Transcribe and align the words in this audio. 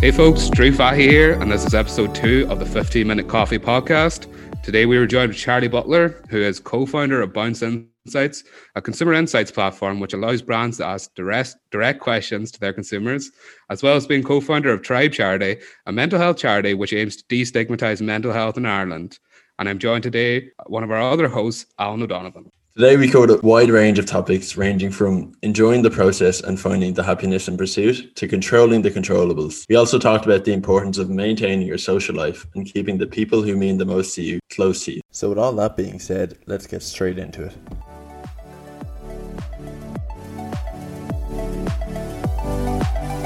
Hey 0.00 0.12
folks, 0.12 0.48
Drew 0.48 0.70
Fahy 0.70 1.10
here, 1.10 1.32
and 1.40 1.50
this 1.50 1.64
is 1.64 1.74
episode 1.74 2.14
two 2.14 2.46
of 2.48 2.60
the 2.60 2.66
15 2.66 3.04
Minute 3.04 3.26
Coffee 3.26 3.58
Podcast. 3.58 4.32
Today 4.62 4.86
we 4.86 4.96
were 4.96 5.08
joined 5.08 5.30
with 5.30 5.38
Charlie 5.38 5.66
Butler, 5.66 6.22
who 6.30 6.40
is 6.40 6.60
co-founder 6.60 7.20
of 7.20 7.32
Bounce 7.32 7.62
Insights, 7.62 8.44
a 8.76 8.80
consumer 8.80 9.12
insights 9.12 9.50
platform 9.50 9.98
which 9.98 10.12
allows 10.12 10.40
brands 10.40 10.76
to 10.76 10.86
ask 10.86 11.12
direct, 11.16 11.56
direct 11.72 11.98
questions 11.98 12.52
to 12.52 12.60
their 12.60 12.72
consumers, 12.72 13.32
as 13.70 13.82
well 13.82 13.96
as 13.96 14.06
being 14.06 14.22
co-founder 14.22 14.72
of 14.72 14.82
Tribe 14.82 15.10
Charity, 15.10 15.56
a 15.86 15.90
mental 15.90 16.20
health 16.20 16.36
charity 16.36 16.74
which 16.74 16.92
aims 16.92 17.16
to 17.16 17.24
destigmatize 17.24 18.00
mental 18.00 18.32
health 18.32 18.56
in 18.56 18.66
Ireland. 18.66 19.18
And 19.58 19.68
I'm 19.68 19.80
joined 19.80 20.04
today 20.04 20.50
one 20.68 20.84
of 20.84 20.92
our 20.92 21.02
other 21.02 21.26
hosts, 21.26 21.66
Alan 21.76 22.04
O'Donovan. 22.04 22.52
Today, 22.78 22.96
we 22.96 23.10
covered 23.10 23.30
a 23.30 23.38
wide 23.38 23.70
range 23.70 23.98
of 23.98 24.06
topics 24.06 24.56
ranging 24.56 24.92
from 24.92 25.34
enjoying 25.42 25.82
the 25.82 25.90
process 25.90 26.40
and 26.40 26.60
finding 26.60 26.94
the 26.94 27.02
happiness 27.02 27.48
in 27.48 27.56
pursuit 27.56 28.14
to 28.14 28.28
controlling 28.28 28.82
the 28.82 28.90
controllables. 28.92 29.64
We 29.68 29.74
also 29.74 29.98
talked 29.98 30.26
about 30.26 30.44
the 30.44 30.52
importance 30.52 30.96
of 30.96 31.10
maintaining 31.10 31.66
your 31.66 31.76
social 31.76 32.14
life 32.14 32.46
and 32.54 32.64
keeping 32.64 32.96
the 32.96 33.08
people 33.08 33.42
who 33.42 33.56
mean 33.56 33.78
the 33.78 33.84
most 33.84 34.14
to 34.14 34.22
you 34.22 34.38
close 34.50 34.84
to 34.84 34.92
you. 34.92 35.00
So, 35.10 35.28
with 35.28 35.38
all 35.38 35.52
that 35.54 35.76
being 35.76 35.98
said, 35.98 36.38
let's 36.46 36.68
get 36.68 36.84
straight 36.84 37.18
into 37.18 37.46
it. 37.46 37.56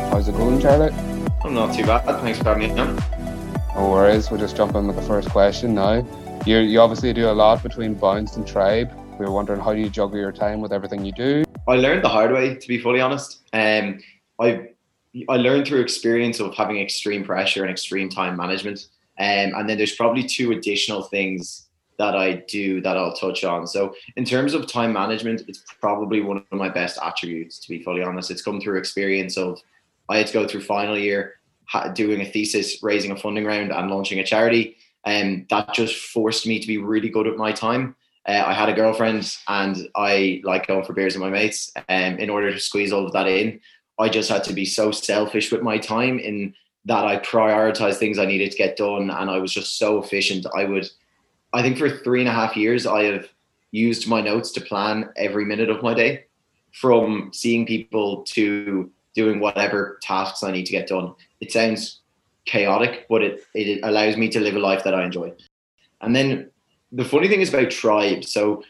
How's 0.09 0.29
it 0.29 0.33
going, 0.33 0.63
Charlotte? 0.63 0.95
I'm 1.45 1.53
not 1.53 1.77
too 1.77 1.85
bad. 1.85 2.07
Thanks 2.23 2.39
for 2.39 2.45
having 2.45 2.75
me 2.75 2.81
on. 2.81 2.97
No 3.75 3.91
worries. 3.91 4.31
We'll 4.31 4.41
just 4.41 4.57
jump 4.57 4.75
in 4.77 4.87
with 4.87 4.97
the 4.97 5.03
first 5.03 5.29
question 5.29 5.75
now. 5.75 6.07
You, 6.47 6.57
you 6.57 6.81
obviously 6.81 7.13
do 7.13 7.29
a 7.29 7.33
lot 7.33 7.63
between 7.63 7.93
Bounce 7.93 8.37
and 8.37 8.49
Tribe 8.49 8.91
we 9.23 9.29
were 9.29 9.35
wondering 9.35 9.61
how 9.61 9.73
do 9.73 9.81
you 9.81 9.89
juggle 9.89 10.19
your 10.19 10.33
time 10.33 10.61
with 10.61 10.73
everything 10.73 11.05
you 11.05 11.13
do? 11.13 11.45
I 11.69 11.77
learned 11.77 12.03
the 12.03 12.09
hard 12.09 12.33
way, 12.33 12.57
to 12.57 12.69
be 12.69 12.79
fully 12.79 13.01
honest. 13.01 13.43
Um, 13.53 14.01
I 14.41 14.69
I 15.29 15.37
learned 15.37 15.67
through 15.67 15.81
experience 15.81 16.41
of 16.41 16.55
having 16.55 16.79
extreme 16.79 17.23
pressure 17.23 17.63
and 17.63 17.71
extreme 17.71 18.09
time 18.09 18.37
management. 18.37 18.89
Um, 19.21 19.53
and 19.55 19.69
then 19.69 19.77
there's 19.77 19.95
probably 19.95 20.25
two 20.25 20.53
additional 20.53 21.03
things 21.03 21.69
that 21.99 22.17
I 22.17 22.43
do 22.49 22.81
that 22.81 22.97
I'll 22.97 23.15
touch 23.15 23.45
on. 23.45 23.67
So 23.67 23.95
in 24.17 24.25
terms 24.25 24.55
of 24.55 24.67
time 24.67 24.93
management, 24.95 25.43
it's 25.47 25.63
probably 25.81 26.23
one 26.23 26.39
of 26.39 26.59
my 26.59 26.71
best 26.71 26.99
attributes, 27.01 27.59
to 27.61 27.69
be 27.69 27.83
fully 27.83 28.03
honest. 28.03 28.31
It's 28.31 28.43
come 28.43 28.59
through 28.59 28.79
experience 28.79 29.37
of 29.37 29.61
I 30.09 30.17
had 30.17 30.27
to 30.29 30.33
go 30.33 30.49
through 30.49 30.63
final 30.63 30.99
year 30.99 31.35
doing 31.95 32.23
a 32.23 32.25
thesis, 32.25 32.83
raising 32.83 33.13
a 33.13 33.17
funding 33.17 33.45
round, 33.45 33.71
and 33.71 33.91
launching 33.91 34.19
a 34.19 34.25
charity. 34.25 34.79
And 35.05 35.47
that 35.51 35.75
just 35.75 35.95
forced 35.95 36.47
me 36.47 36.59
to 36.59 36.67
be 36.67 36.79
really 36.79 37.11
good 37.11 37.27
at 37.27 37.37
my 37.37 37.53
time. 37.53 37.95
Uh, 38.27 38.45
I 38.47 38.53
had 38.53 38.69
a 38.69 38.75
girlfriend 38.75 39.37
and 39.49 39.89
I 39.97 40.41
like 40.45 40.67
going 40.67 40.85
for 40.85 40.93
beers 40.93 41.15
with 41.15 41.23
my 41.23 41.31
mates. 41.31 41.73
And 41.89 42.15
um, 42.15 42.21
in 42.21 42.31
order 42.31 42.53
to 42.53 42.61
squeeze 42.61 42.93
all 42.93 43.07
of 43.07 43.13
that 43.13 43.27
in, 43.27 43.61
I 43.99 44.09
just 44.09 44.31
had 44.31 44.45
to 44.45 44.53
be 44.53 44.65
so 44.65 44.91
selfish 44.91 45.51
with 45.51 45.63
my 45.63 45.79
time 45.79 46.19
in 46.19 46.55
that 46.85 47.05
I 47.05 47.19
prioritized 47.19 47.99
things 47.99 48.19
I 48.19 48.25
needed 48.25 48.51
to 48.53 48.59
get 48.59 48.77
done. 48.77 49.11
And 49.11 49.31
I 49.31 49.39
was 49.39 49.53
just 49.53 49.79
so 49.79 50.03
efficient. 50.03 50.47
I 50.57 50.65
would, 50.65 50.89
I 51.53 51.63
think 51.63 51.79
for 51.79 51.91
three 51.91 52.21
and 52.21 52.29
a 52.29 52.33
half 52.33 52.57
years, 52.57 52.87
I 52.87 53.05
have 53.05 53.29
used 53.73 54.09
my 54.09 54.21
notes 54.21 54.53
to 54.53 54.61
plan 54.61 55.11
every 55.17 55.45
minute 55.45 55.71
of 55.71 55.83
my 55.83 55.95
day 55.95 56.25
from 56.73 57.31
seeing 57.33 57.67
people 57.67 58.23
to 58.23 58.91
doing 59.15 59.41
whatever 59.41 59.99
tasks 60.03 60.43
I 60.43 60.53
need 60.53 60.67
to 60.67 60.73
get 60.73 60.89
done. 60.89 61.15
It 61.41 61.53
sounds 61.53 62.01
chaotic, 62.45 63.07
but 63.09 63.23
it, 63.23 63.41
it 63.55 63.81
allows 63.83 64.17
me 64.17 64.29
to 64.31 64.41
live 64.41 64.57
a 64.57 64.61
life 64.61 64.85
that 64.85 64.95
I 64.95 65.05
enjoy. 65.05 65.33
And 66.01 66.17
then 66.17 66.51
the 66.93 67.05
funny 67.05 67.29
thing 67.29 67.41
is 67.41 67.49
about 67.49 67.71
Tribe. 67.71 68.25
So 68.25 68.63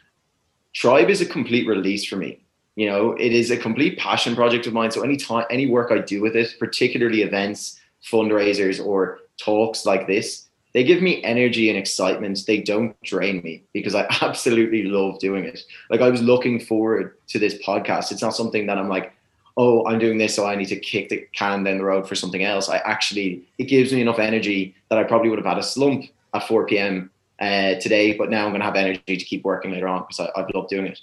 Tribe 0.72 1.10
is 1.10 1.20
a 1.20 1.26
complete 1.26 1.66
release 1.66 2.04
for 2.06 2.16
me. 2.16 2.40
You 2.76 2.86
know, 2.86 3.12
it 3.12 3.32
is 3.32 3.50
a 3.50 3.56
complete 3.56 3.98
passion 3.98 4.34
project 4.34 4.66
of 4.66 4.72
mine. 4.72 4.90
So 4.90 5.02
any 5.02 5.16
time, 5.16 5.44
any 5.50 5.66
work 5.66 5.90
I 5.90 5.98
do 5.98 6.22
with 6.22 6.34
it, 6.36 6.54
particularly 6.58 7.22
events, 7.22 7.78
fundraisers, 8.10 8.84
or 8.84 9.18
talks 9.38 9.84
like 9.84 10.06
this, 10.06 10.48
they 10.72 10.84
give 10.84 11.02
me 11.02 11.22
energy 11.22 11.68
and 11.68 11.76
excitement. 11.76 12.40
They 12.46 12.62
don't 12.62 12.98
drain 13.02 13.42
me 13.42 13.64
because 13.74 13.94
I 13.94 14.06
absolutely 14.22 14.84
love 14.84 15.18
doing 15.18 15.44
it. 15.44 15.60
Like 15.90 16.00
I 16.00 16.08
was 16.08 16.22
looking 16.22 16.60
forward 16.60 17.16
to 17.28 17.38
this 17.38 17.62
podcast. 17.62 18.10
It's 18.10 18.22
not 18.22 18.34
something 18.34 18.66
that 18.66 18.78
I'm 18.78 18.88
like, 18.88 19.12
oh, 19.58 19.86
I'm 19.86 19.98
doing 19.98 20.16
this, 20.16 20.34
so 20.34 20.46
I 20.46 20.54
need 20.54 20.68
to 20.68 20.80
kick 20.80 21.10
the 21.10 21.26
can 21.34 21.64
down 21.64 21.76
the 21.76 21.84
road 21.84 22.08
for 22.08 22.14
something 22.14 22.42
else. 22.42 22.70
I 22.70 22.78
actually, 22.78 23.42
it 23.58 23.64
gives 23.64 23.92
me 23.92 24.00
enough 24.00 24.18
energy 24.18 24.74
that 24.88 24.98
I 24.98 25.04
probably 25.04 25.28
would 25.28 25.38
have 25.38 25.46
had 25.46 25.58
a 25.58 25.62
slump 25.62 26.06
at 26.32 26.48
4 26.48 26.66
p.m 26.66 27.11
uh, 27.42 27.74
today, 27.80 28.14
but 28.16 28.30
now 28.30 28.44
I'm 28.44 28.52
going 28.52 28.60
to 28.60 28.66
have 28.66 28.76
energy 28.76 29.16
to 29.16 29.24
keep 29.24 29.44
working 29.44 29.72
later 29.72 29.88
on 29.88 30.04
because 30.08 30.30
I've 30.36 30.48
loved 30.54 30.68
doing 30.68 30.86
it. 30.86 31.00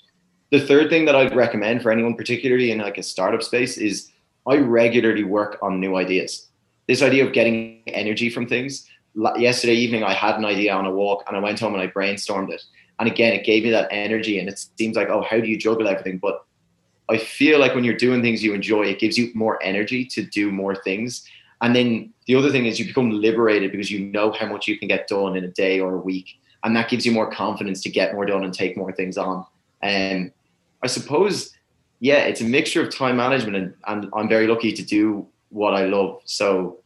The 0.51 0.65
third 0.65 0.89
thing 0.89 1.03
that 1.05 1.15
I'd 1.15 1.35
recommend 1.35 1.83
for 1.83 1.91
anyone, 1.91 2.15
particularly 2.15 2.71
in 2.71 2.79
like 2.79 2.97
a 2.97 3.03
startup 3.03 3.43
space, 3.43 3.77
is 3.77 4.09
I 4.47 4.55
regularly 4.55 5.25
work 5.25 5.59
on 5.61 5.81
new 5.81 5.97
ideas. 5.97 6.47
This 6.87 7.01
idea 7.01 7.27
of 7.27 7.33
getting 7.33 7.83
energy 7.87 8.29
from 8.29 8.47
things. 8.47 8.87
Yesterday 9.37 9.73
evening, 9.73 10.03
I 10.03 10.13
had 10.13 10.37
an 10.37 10.45
idea 10.45 10.73
on 10.73 10.85
a 10.85 10.91
walk 10.91 11.25
and 11.27 11.35
I 11.35 11.41
went 11.41 11.59
home 11.59 11.73
and 11.73 11.83
I 11.83 11.87
brainstormed 11.87 12.51
it. 12.51 12.63
And 12.99 13.09
again, 13.09 13.33
it 13.33 13.45
gave 13.45 13.63
me 13.63 13.71
that 13.71 13.89
energy. 13.91 14.39
And 14.39 14.47
it 14.47 14.65
seems 14.77 14.95
like, 14.95 15.09
oh, 15.09 15.21
how 15.29 15.39
do 15.41 15.47
you 15.47 15.57
juggle 15.57 15.89
everything? 15.89 16.19
But 16.19 16.45
I 17.09 17.17
feel 17.17 17.59
like 17.59 17.75
when 17.75 17.83
you're 17.83 17.97
doing 17.97 18.21
things 18.21 18.41
you 18.43 18.53
enjoy, 18.53 18.83
it 18.83 18.99
gives 18.99 19.17
you 19.17 19.31
more 19.35 19.61
energy 19.61 20.05
to 20.05 20.23
do 20.23 20.51
more 20.51 20.75
things. 20.75 21.27
And 21.61 21.75
then 21.75 22.13
the 22.25 22.35
other 22.35 22.51
thing 22.51 22.65
is 22.65 22.79
you 22.79 22.85
become 22.85 23.09
liberated 23.09 23.71
because 23.71 23.91
you 23.91 23.99
know 23.99 24.31
how 24.31 24.45
much 24.45 24.67
you 24.67 24.77
can 24.77 24.87
get 24.87 25.07
done 25.07 25.35
in 25.35 25.43
a 25.43 25.49
day 25.49 25.79
or 25.79 25.95
a 25.95 25.99
week. 25.99 26.39
And 26.63 26.75
that 26.75 26.89
gives 26.89 27.05
you 27.05 27.11
more 27.11 27.31
confidence 27.31 27.81
to 27.83 27.89
get 27.89 28.13
more 28.13 28.25
done 28.25 28.43
and 28.43 28.53
take 28.53 28.77
more 28.77 28.91
things 28.91 29.17
on. 29.17 29.45
And 29.81 30.31
I 30.83 30.87
suppose, 30.87 31.53
yeah, 31.99 32.19
it's 32.19 32.41
a 32.41 32.45
mixture 32.45 32.81
of 32.81 32.93
time 32.93 33.17
management 33.17 33.55
and, 33.55 33.73
and 33.87 34.09
I'm 34.13 34.29
very 34.29 34.47
lucky 34.47 34.71
to 34.73 34.83
do 34.83 35.27
what 35.49 35.73
I 35.73 35.85
love. 35.85 36.21
So 36.25 36.79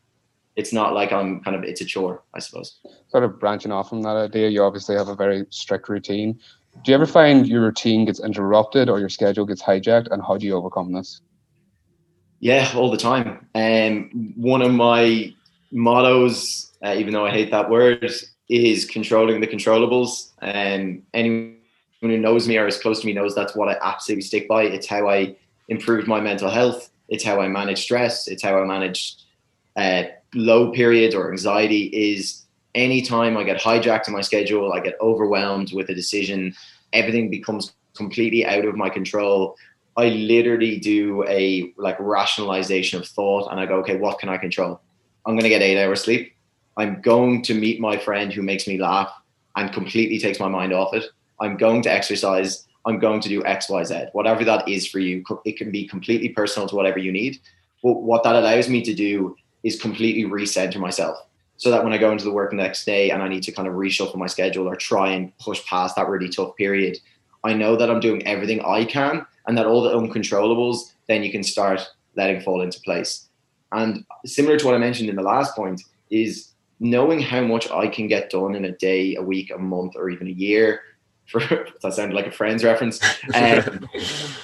it's 0.55 0.73
not 0.73 0.93
like 0.93 1.11
I'm 1.11 1.41
kind 1.41 1.55
of, 1.55 1.63
it's 1.63 1.81
a 1.81 1.85
chore, 1.85 2.23
I 2.33 2.39
suppose. 2.39 2.77
Sort 3.09 3.23
of 3.23 3.39
branching 3.39 3.71
off 3.71 3.89
from 3.89 4.01
that 4.03 4.15
idea, 4.15 4.49
you 4.49 4.63
obviously 4.63 4.95
have 4.95 5.07
a 5.07 5.15
very 5.15 5.45
strict 5.49 5.89
routine. 5.89 6.39
Do 6.83 6.91
you 6.91 6.95
ever 6.95 7.05
find 7.05 7.47
your 7.47 7.61
routine 7.61 8.05
gets 8.05 8.19
interrupted 8.19 8.89
or 8.89 8.99
your 8.99 9.09
schedule 9.09 9.45
gets 9.45 9.61
hijacked? 9.61 10.11
And 10.11 10.21
how 10.23 10.37
do 10.37 10.45
you 10.45 10.55
overcome 10.55 10.91
this? 10.91 11.21
Yeah, 12.43 12.69
all 12.75 12.91
the 12.91 12.97
time. 12.97 13.47
And 13.53 14.11
um, 14.11 14.33
one 14.35 14.61
of 14.61 14.73
my 14.73 15.33
mottos, 15.71 16.73
uh, 16.83 16.93
even 16.97 17.13
though 17.13 17.25
I 17.25 17.31
hate 17.31 17.51
that 17.51 17.69
word, 17.69 18.11
is 18.49 18.83
controlling 18.83 19.39
the 19.39 19.47
controllables. 19.47 20.31
And 20.41 20.97
um, 20.97 21.03
anyone 21.13 21.55
who 22.01 22.17
knows 22.17 22.45
me 22.45 22.57
or 22.57 22.67
is 22.67 22.77
close 22.77 22.99
to 22.99 23.05
me 23.05 23.13
knows 23.13 23.33
that's 23.33 23.55
what 23.55 23.69
I 23.69 23.77
absolutely 23.81 24.23
stick 24.23 24.49
by. 24.49 24.63
It's 24.63 24.87
how 24.87 25.07
I 25.07 25.37
improved 25.69 26.09
my 26.09 26.19
mental 26.19 26.49
health. 26.49 26.89
It's 27.07 27.23
how 27.23 27.39
I 27.39 27.47
manage 27.47 27.81
stress. 27.81 28.27
It's 28.27 28.43
how 28.43 28.61
I 28.61 28.65
manage 28.65 29.15
uh, 29.77 30.03
low 30.35 30.73
periods 30.73 31.15
or 31.15 31.31
anxiety. 31.31 31.83
Is 31.93 32.43
anytime 32.75 33.37
I 33.37 33.45
get 33.45 33.61
hijacked 33.61 34.09
in 34.09 34.13
my 34.13 34.19
schedule, 34.19 34.73
I 34.73 34.81
get 34.81 34.95
overwhelmed 34.99 35.71
with 35.71 35.87
a 35.87 35.95
decision, 35.95 36.53
everything 36.91 37.29
becomes 37.29 37.73
completely 37.95 38.45
out 38.45 38.65
of 38.65 38.75
my 38.75 38.89
control. 38.89 39.55
I 39.95 40.09
literally 40.09 40.79
do 40.79 41.23
a 41.27 41.73
like 41.77 41.97
rationalization 41.99 42.99
of 42.99 43.07
thought 43.07 43.51
and 43.51 43.59
I 43.59 43.65
go, 43.65 43.75
okay, 43.77 43.95
what 43.95 44.19
can 44.19 44.29
I 44.29 44.37
control? 44.37 44.81
I'm 45.25 45.33
going 45.33 45.43
to 45.43 45.49
get 45.49 45.61
eight 45.61 45.81
hours 45.81 46.03
sleep. 46.03 46.33
I'm 46.77 47.01
going 47.01 47.43
to 47.43 47.53
meet 47.53 47.79
my 47.79 47.97
friend 47.97 48.33
who 48.33 48.41
makes 48.41 48.67
me 48.67 48.79
laugh 48.79 49.13
and 49.55 49.71
completely 49.71 50.17
takes 50.17 50.39
my 50.39 50.47
mind 50.47 50.73
off 50.73 50.93
it. 50.93 51.05
I'm 51.39 51.57
going 51.57 51.83
to 51.83 51.91
exercise. 51.91 52.67
I'm 52.85 52.99
going 52.99 53.21
to 53.21 53.29
do 53.29 53.45
X, 53.45 53.69
Y, 53.69 53.83
Z, 53.83 54.05
whatever 54.13 54.43
that 54.45 54.67
is 54.67 54.87
for 54.87 54.99
you. 54.99 55.23
It 55.45 55.57
can 55.57 55.71
be 55.71 55.87
completely 55.87 56.29
personal 56.29 56.67
to 56.69 56.75
whatever 56.75 56.97
you 56.97 57.11
need. 57.11 57.39
But 57.83 58.01
what 58.01 58.23
that 58.23 58.35
allows 58.35 58.69
me 58.69 58.81
to 58.83 58.93
do 58.93 59.35
is 59.63 59.79
completely 59.79 60.23
recenter 60.23 60.77
myself 60.77 61.17
so 61.57 61.69
that 61.69 61.83
when 61.83 61.93
I 61.93 61.97
go 61.97 62.11
into 62.11 62.23
the 62.23 62.31
work 62.31 62.49
the 62.49 62.57
next 62.57 62.85
day 62.85 63.11
and 63.11 63.21
I 63.21 63.27
need 63.27 63.43
to 63.43 63.51
kind 63.51 63.67
of 63.67 63.75
reshuffle 63.75 64.15
my 64.15 64.27
schedule 64.27 64.67
or 64.67 64.75
try 64.75 65.11
and 65.11 65.37
push 65.37 65.63
past 65.65 65.95
that 65.95 66.09
really 66.09 66.29
tough 66.29 66.55
period, 66.55 66.97
I 67.43 67.53
know 67.53 67.75
that 67.75 67.91
I'm 67.91 67.99
doing 67.99 68.25
everything 68.25 68.61
I 68.61 68.85
can 68.85 69.25
and 69.47 69.57
that 69.57 69.65
all 69.65 69.81
the 69.81 69.93
uncontrollables 69.93 70.93
then 71.07 71.23
you 71.23 71.31
can 71.31 71.43
start 71.43 71.81
letting 72.15 72.41
fall 72.41 72.61
into 72.61 72.79
place. 72.81 73.27
And 73.71 74.05
similar 74.25 74.57
to 74.57 74.65
what 74.65 74.75
I 74.75 74.77
mentioned 74.77 75.09
in 75.09 75.15
the 75.15 75.23
last 75.23 75.55
point 75.55 75.81
is 76.09 76.51
knowing 76.79 77.19
how 77.19 77.41
much 77.41 77.69
I 77.71 77.87
can 77.87 78.07
get 78.07 78.29
done 78.29 78.55
in 78.55 78.65
a 78.65 78.71
day, 78.71 79.15
a 79.15 79.21
week, 79.21 79.51
a 79.53 79.57
month, 79.57 79.93
or 79.95 80.09
even 80.09 80.27
a 80.27 80.31
year. 80.31 80.81
For 81.25 81.39
that 81.39 81.93
sounded 81.93 82.15
like 82.15 82.27
a 82.27 82.31
friend's 82.31 82.65
reference, 82.65 83.01
um, 83.33 83.87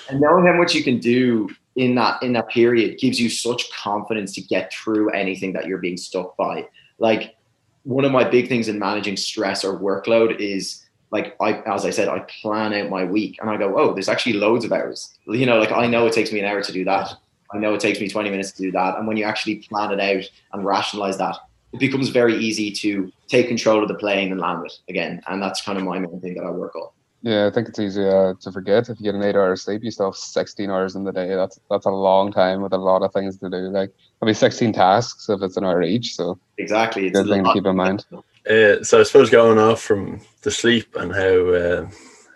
and 0.10 0.22
knowing 0.22 0.48
how 0.48 0.54
much 0.54 0.74
you 0.74 0.82
can 0.82 0.98
do 0.98 1.50
in 1.76 1.96
that 1.96 2.24
in 2.24 2.32
that 2.34 2.48
period 2.48 3.00
gives 3.00 3.20
you 3.20 3.30
such 3.30 3.70
confidence 3.74 4.34
to 4.36 4.42
get 4.42 4.72
through 4.72 5.10
anything 5.10 5.52
that 5.54 5.66
you're 5.66 5.80
being 5.80 5.98
stuck 5.98 6.38
by. 6.38 6.66
Like 6.98 7.36
one 7.84 8.06
of 8.06 8.14
my 8.14 8.24
big 8.24 8.48
things 8.48 8.70
in 8.70 8.80
managing 8.80 9.18
stress 9.18 9.66
or 9.66 9.78
workload 9.78 10.40
is 10.40 10.86
like 11.12 11.36
I, 11.42 11.62
as 11.62 11.86
I 11.86 11.90
said, 11.90 12.08
I 12.08 12.20
plan 12.42 12.74
out 12.74 12.90
my 12.90 13.04
week 13.04 13.38
and 13.42 13.50
I 13.50 13.58
go, 13.58 13.78
oh, 13.78 13.94
there's 13.94 14.10
actually 14.10 14.34
loads 14.34 14.66
of 14.66 14.72
hours. 14.72 15.18
You 15.26 15.46
know, 15.46 15.58
like 15.58 15.72
I 15.72 15.88
know 15.88 16.06
it 16.06 16.14
takes 16.14 16.32
me 16.32 16.40
an 16.40 16.46
hour 16.46 16.62
to 16.62 16.72
do 16.72 16.86
that. 16.86 17.14
I 17.52 17.58
know 17.58 17.74
it 17.74 17.80
takes 17.80 18.00
me 18.00 18.08
20 18.08 18.30
minutes 18.30 18.52
to 18.54 18.62
do 18.62 18.72
that. 18.74 18.98
And 18.98 19.08
when 19.08 19.18
you 19.18 19.24
actually 19.24 19.56
plan 19.56 19.92
it 19.92 20.00
out 20.00 20.24
and 20.54 20.66
rationalize 20.66 21.18
that, 21.18 21.36
it 21.74 21.80
becomes 21.80 22.10
very 22.10 22.36
easy 22.36 22.72
to 22.72 23.12
take 23.28 23.48
control 23.48 23.82
of 23.82 23.88
the 23.88 23.96
plane 23.96 24.32
and 24.32 24.40
land 24.40 24.66
it 24.66 24.74
again. 24.88 25.22
And 25.28 25.42
that's 25.42 25.62
kind 25.62 25.78
of 25.78 25.84
my 25.84 26.00
main 26.00 26.20
thing 26.22 26.36
that 26.36 26.44
I 26.44 26.52
work 26.52 26.76
on. 26.76 26.90
Yeah, 27.22 27.48
I 27.48 27.52
think 27.52 27.68
it's 27.68 27.80
easy 27.80 28.08
uh, 28.08 28.34
to 28.40 28.52
forget. 28.52 28.88
If 28.88 29.00
you 29.00 29.04
get 29.04 29.16
an 29.16 29.24
eight 29.24 29.36
hour 29.36 29.56
sleep, 29.56 29.84
you 29.84 29.92
still 29.92 30.08
have 30.12 30.16
16 30.16 30.70
hours 30.70 30.96
in 30.96 31.04
the 31.04 31.12
day. 31.12 31.36
That's 31.36 31.60
that's 31.70 31.86
a 31.86 31.92
long 31.92 32.32
time 32.32 32.62
with 32.62 32.72
a 32.72 32.78
lot 32.78 33.02
of 33.02 33.12
things 33.12 33.38
to 33.40 33.50
do. 33.50 33.58
Like, 33.58 33.92
maybe 34.22 34.34
16 34.34 34.72
tasks 34.72 35.28
if 35.28 35.42
it's 35.42 35.58
an 35.58 35.66
hour 35.66 35.82
each. 35.82 36.16
So, 36.16 36.40
exactly. 36.58 37.08
It's 37.08 37.20
good 37.20 37.28
thing 37.28 37.44
to 37.44 37.54
keep 37.54 37.66
in 37.66 37.76
mind. 37.76 38.06
Uh, 38.50 38.84
so, 38.84 39.00
I 39.00 39.04
suppose 39.04 39.30
going 39.30 39.60
off 39.60 39.82
from 39.82 40.22
the 40.42 40.52
sleep 40.52 40.96
and 40.96 41.14
how, 41.14 41.50
uh, 41.50 41.90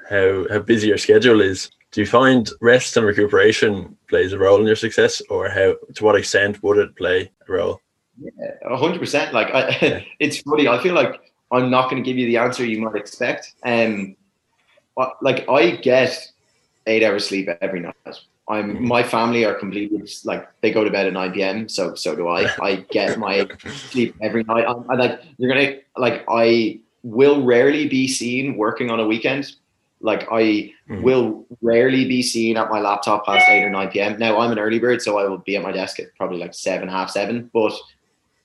how, 0.10 0.46
how 0.50 0.60
busy 0.60 0.90
your 0.90 0.98
schedule 0.98 1.42
is, 1.42 1.72
do 1.94 2.02
you 2.02 2.08
find 2.08 2.50
rest 2.60 2.98
and 2.98 3.06
recuperation 3.06 3.96
plays 4.10 4.34
a 4.34 4.38
role 4.38 4.60
in 4.60 4.66
your 4.66 4.76
success, 4.76 5.22
or 5.30 5.48
how 5.48 5.76
to 5.94 6.04
what 6.04 6.16
extent 6.16 6.62
would 6.64 6.80
it 6.80 6.96
play 6.96 7.32
a 7.48 7.52
role? 7.52 7.82
Yeah, 8.20 8.78
hundred 8.78 9.00
percent. 9.00 9.32
Like 9.32 9.54
I, 9.54 10.06
it's 10.20 10.42
funny. 10.42 10.68
I 10.68 10.82
feel 10.82 10.96
like 10.96 11.22
I'm 11.52 11.70
not 11.70 11.92
going 11.92 12.04
to 12.04 12.08
give 12.08 12.18
you 12.18 12.26
the 12.26 12.38
answer 12.38 12.66
you 12.66 12.82
might 12.82 12.96
expect. 12.96 13.54
Um, 13.64 14.16
like 15.22 15.48
I 15.48 15.72
get 15.78 16.32
eight 16.88 17.04
hours 17.04 17.28
sleep 17.28 17.48
every 17.62 17.80
night. 17.80 17.96
I'm 18.48 18.76
mm-hmm. 18.76 18.88
my 18.88 19.04
family 19.04 19.46
are 19.46 19.54
completely 19.54 20.04
like 20.26 20.50
they 20.62 20.72
go 20.72 20.84
to 20.84 20.90
bed 20.90 21.08
at 21.08 21.14
9 21.14 21.32
p.m. 21.32 21.70
So 21.70 21.96
so 21.96 22.16
do 22.16 22.28
I. 22.28 22.50
I 22.62 22.76
get 22.92 23.18
my 23.18 23.48
sleep 23.90 24.16
every 24.22 24.44
night. 24.44 24.66
I, 24.66 24.72
I 24.72 24.96
like 24.96 25.22
you're 25.38 25.50
gonna 25.50 25.78
like 25.98 26.26
I 26.28 26.80
will 27.04 27.44
rarely 27.44 27.88
be 27.88 28.08
seen 28.08 28.58
working 28.58 28.90
on 28.92 29.00
a 29.00 29.08
weekend. 29.08 29.56
Like 30.02 30.28
I 30.30 30.74
mm. 30.90 31.02
will 31.02 31.46
rarely 31.62 32.06
be 32.06 32.22
seen 32.22 32.58
at 32.58 32.70
my 32.70 32.82
laptop 32.82 33.26
past 33.26 33.48
eight 33.48 33.64
or 33.64 33.70
nine 33.70 33.90
p.m. 33.90 34.20
Now 34.20 34.40
I'm 34.40 34.52
an 34.52 34.60
early 34.60 34.80
bird, 34.80 35.02
so 35.02 35.18
I 35.18 35.26
will 35.26 35.38
be 35.38 35.56
at 35.56 35.64
my 35.64 35.72
desk 35.72 36.00
at 36.02 36.14
probably 36.18 36.38
like 36.38 36.54
seven, 36.54 36.90
half 36.90 37.10
seven. 37.10 37.50
But 37.54 37.74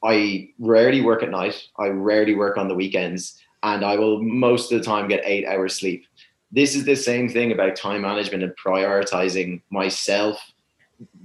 I 0.05 0.51
rarely 0.61 1.01
work 1.01 1.25
at 1.25 1.31
night. 1.31 1.61
I 1.77 1.89
rarely 1.89 2.37
work 2.37 2.57
on 2.57 2.69
the 2.69 2.75
weekends, 2.75 3.43
and 3.65 3.85
I 3.85 3.97
will 3.97 4.23
most 4.23 4.71
of 4.71 4.79
the 4.79 4.85
time 4.85 5.09
get 5.09 5.23
eight 5.25 5.45
hours 5.45 5.75
sleep. 5.75 6.07
This 6.51 6.75
is 6.75 6.85
the 6.85 6.97
same 6.97 7.29
thing 7.29 7.53
about 7.53 7.77
time 7.77 8.03
management 8.03 8.43
and 8.43 8.53
prioritizing 8.57 9.61
myself, 9.71 10.41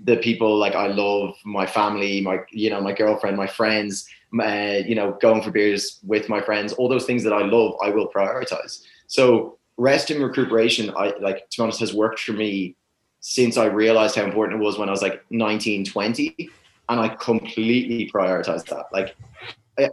the 0.03 0.17
people 0.17 0.57
like 0.57 0.75
I 0.75 0.87
love, 0.87 1.35
my 1.45 1.65
family, 1.65 2.21
my 2.21 2.39
you 2.51 2.69
know 2.69 2.81
my 2.81 2.93
girlfriend, 2.93 3.37
my 3.37 3.47
friends, 3.47 4.07
my, 4.31 4.77
uh, 4.77 4.83
you 4.85 4.95
know 4.95 5.17
going 5.21 5.41
for 5.41 5.51
beers 5.51 5.99
with 6.03 6.29
my 6.29 6.41
friends, 6.41 6.73
all 6.73 6.89
those 6.89 7.05
things 7.05 7.23
that 7.23 7.33
I 7.33 7.43
love, 7.43 7.75
I 7.81 7.89
will 7.89 8.09
prioritize. 8.09 8.83
So 9.07 9.57
rest 9.77 10.11
and 10.11 10.23
recuperation, 10.23 10.91
I 10.95 11.13
like 11.19 11.49
to 11.49 11.57
be 11.57 11.63
honest, 11.63 11.79
has 11.79 11.93
worked 11.93 12.19
for 12.19 12.33
me 12.33 12.75
since 13.23 13.55
I 13.55 13.65
realized 13.65 14.15
how 14.15 14.23
important 14.23 14.61
it 14.61 14.63
was 14.63 14.77
when 14.77 14.89
I 14.89 14.91
was 14.91 15.01
like 15.01 15.23
19, 15.29 15.85
20. 15.85 16.49
And 16.89 16.99
I 16.99 17.07
completely 17.07 18.11
prioritized 18.13 18.65
that. 18.65 18.87
Like, 18.91 19.15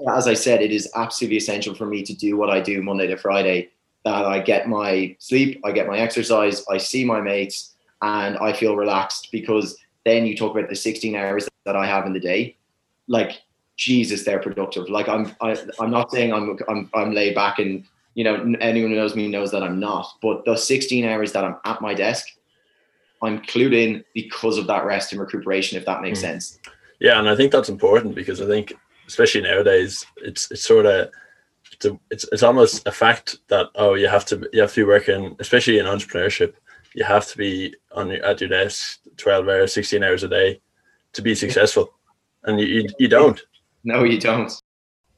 as 0.09 0.27
I 0.27 0.35
said, 0.35 0.61
it 0.61 0.73
is 0.73 0.91
absolutely 0.97 1.37
essential 1.37 1.75
for 1.75 1.87
me 1.87 2.03
to 2.03 2.13
do 2.13 2.37
what 2.37 2.51
I 2.51 2.61
do 2.61 2.83
Monday 2.83 3.07
to 3.07 3.17
Friday. 3.17 3.71
That 4.05 4.25
I 4.25 4.41
get 4.41 4.69
my 4.69 5.15
sleep, 5.19 5.61
I 5.65 5.73
get 5.73 5.87
my 5.87 5.99
exercise, 5.99 6.65
I 6.71 6.79
see 6.79 7.05
my 7.05 7.21
mates, 7.21 7.75
and 8.01 8.39
I 8.39 8.53
feel 8.53 8.77
relaxed 8.77 9.29
because 9.31 9.77
then 10.07 10.25
you 10.25 10.37
talk 10.37 10.57
about 10.57 10.71
the 10.71 10.77
16 10.77 11.15
hours 11.15 11.49
that 11.67 11.77
I 11.77 11.87
have 11.87 12.07
in 12.07 12.15
the 12.15 12.21
day. 12.21 12.57
Like, 13.09 13.43
Jesus, 13.77 14.25
they're 14.25 14.41
productive. 14.41 14.89
Like 14.89 15.09
I'm, 15.09 15.35
I, 15.41 15.51
am 15.51 15.71
i 15.81 15.85
am 15.85 15.91
not 15.91 16.11
saying 16.11 16.33
I'm, 16.33 16.59
I'm, 16.69 16.91
I'm 16.95 17.13
laid 17.13 17.35
back 17.35 17.59
and 17.59 17.85
you 18.15 18.25
know, 18.25 18.55
anyone 18.61 18.91
who 18.91 18.97
knows 18.97 19.15
me 19.15 19.29
knows 19.29 19.51
that 19.53 19.63
I'm 19.63 19.79
not. 19.79 20.07
But 20.21 20.45
the 20.45 20.57
16 20.57 21.05
hours 21.05 21.33
that 21.33 21.45
I'm 21.45 21.57
at 21.65 21.81
my 21.81 21.95
desk, 21.95 22.27
I'm 23.23 23.41
clued 23.41 23.75
in 23.75 24.05
because 24.15 24.59
of 24.59 24.67
that 24.67 24.85
rest 24.85 25.13
and 25.13 25.21
recuperation, 25.21 25.79
if 25.79 25.87
that 25.87 26.03
makes 26.03 26.19
mm. 26.19 26.23
sense. 26.23 26.59
Yeah, 26.99 27.19
and 27.19 27.29
I 27.29 27.37
think 27.37 27.53
that's 27.53 27.69
important 27.69 28.15
because 28.15 28.41
I 28.41 28.47
think, 28.47 28.75
especially 29.07 29.43
nowadays, 29.43 30.05
it's 30.19 30.51
it's 30.51 30.65
sort 30.65 30.87
of 30.87 31.11
it's, 31.85 31.99
it's 32.11 32.27
it's 32.33 32.43
almost 32.43 32.87
a 32.87 32.93
fact 32.93 33.39
that 33.49 33.67
oh 33.75 33.95
you 33.95 34.09
have 34.09 34.25
to 34.27 34.49
you 34.53 34.61
have 34.61 34.73
to 34.73 34.81
be 34.81 34.89
working, 34.89 35.37
especially 35.39 35.79
in 35.79 35.87
entrepreneurship, 35.87 36.55
you 36.95 37.05
have 37.05 37.27
to 37.29 37.39
be 37.39 37.75
on 37.93 38.09
your, 38.09 38.25
at 38.25 38.41
your 38.41 38.51
desk 38.51 39.01
12 39.17 39.49
hours, 39.49 39.73
16 39.75 40.03
hours 40.03 40.23
a 40.23 40.29
day 40.29 40.61
to 41.13 41.23
be 41.23 41.35
successful, 41.35 41.93
and 42.45 42.61
you 42.61 42.67
you, 42.67 42.89
you 42.99 43.09
don't. 43.09 43.41
No, 43.85 44.05
you 44.05 44.21
don't. 44.21 44.53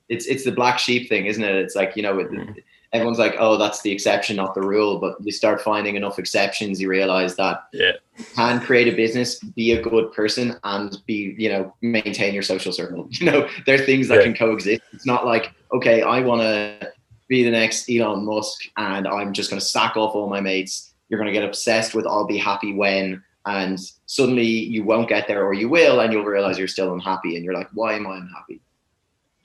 It's 0.08 0.26
it's 0.26 0.44
the 0.44 0.52
black 0.52 0.78
sheep 0.78 1.08
thing, 1.08 1.26
isn't 1.26 1.42
it? 1.42 1.54
It's 1.56 1.74
like 1.74 1.96
you 1.96 2.02
know. 2.02 2.14
Mm 2.14 2.54
everyone's 2.92 3.18
like, 3.18 3.36
oh, 3.38 3.56
that's 3.56 3.82
the 3.82 3.90
exception, 3.90 4.36
not 4.36 4.54
the 4.54 4.60
rule. 4.60 4.98
But 4.98 5.16
you 5.22 5.32
start 5.32 5.62
finding 5.62 5.96
enough 5.96 6.18
exceptions, 6.18 6.80
you 6.80 6.88
realize 6.88 7.36
that 7.36 7.64
yeah. 7.72 7.92
you 8.16 8.24
can 8.36 8.60
create 8.60 8.92
a 8.92 8.96
business, 8.96 9.38
be 9.38 9.72
a 9.72 9.82
good 9.82 10.12
person, 10.12 10.56
and 10.64 10.98
be, 11.06 11.34
you 11.38 11.48
know, 11.48 11.74
maintain 11.80 12.34
your 12.34 12.42
social 12.42 12.72
circle. 12.72 13.08
You 13.22 13.30
know, 13.30 13.48
there 13.66 13.80
are 13.80 13.84
things 13.84 14.08
that 14.08 14.18
yeah. 14.18 14.24
can 14.24 14.34
coexist. 14.34 14.82
It's 14.92 15.06
not 15.06 15.24
like, 15.24 15.52
okay, 15.72 16.02
I 16.02 16.20
want 16.20 16.40
to 16.42 16.92
be 17.28 17.44
the 17.44 17.50
next 17.50 17.88
Elon 17.88 18.24
Musk 18.24 18.62
and 18.76 19.06
I'm 19.06 19.32
just 19.32 19.48
going 19.48 19.60
to 19.60 19.64
sack 19.64 19.96
off 19.96 20.14
all 20.14 20.28
my 20.28 20.40
mates. 20.40 20.92
You're 21.08 21.20
going 21.20 21.32
to 21.32 21.38
get 21.38 21.48
obsessed 21.48 21.94
with 21.94 22.06
I'll 22.06 22.26
be 22.26 22.36
happy 22.36 22.74
when, 22.74 23.22
and 23.46 23.78
suddenly 24.06 24.44
you 24.44 24.82
won't 24.82 25.08
get 25.08 25.28
there 25.28 25.44
or 25.44 25.54
you 25.54 25.68
will, 25.68 26.00
and 26.00 26.12
you'll 26.12 26.24
realize 26.24 26.58
you're 26.58 26.68
still 26.68 26.92
unhappy. 26.92 27.36
And 27.36 27.44
you're 27.44 27.54
like, 27.54 27.68
why 27.72 27.94
am 27.94 28.06
I 28.06 28.16
unhappy? 28.16 28.60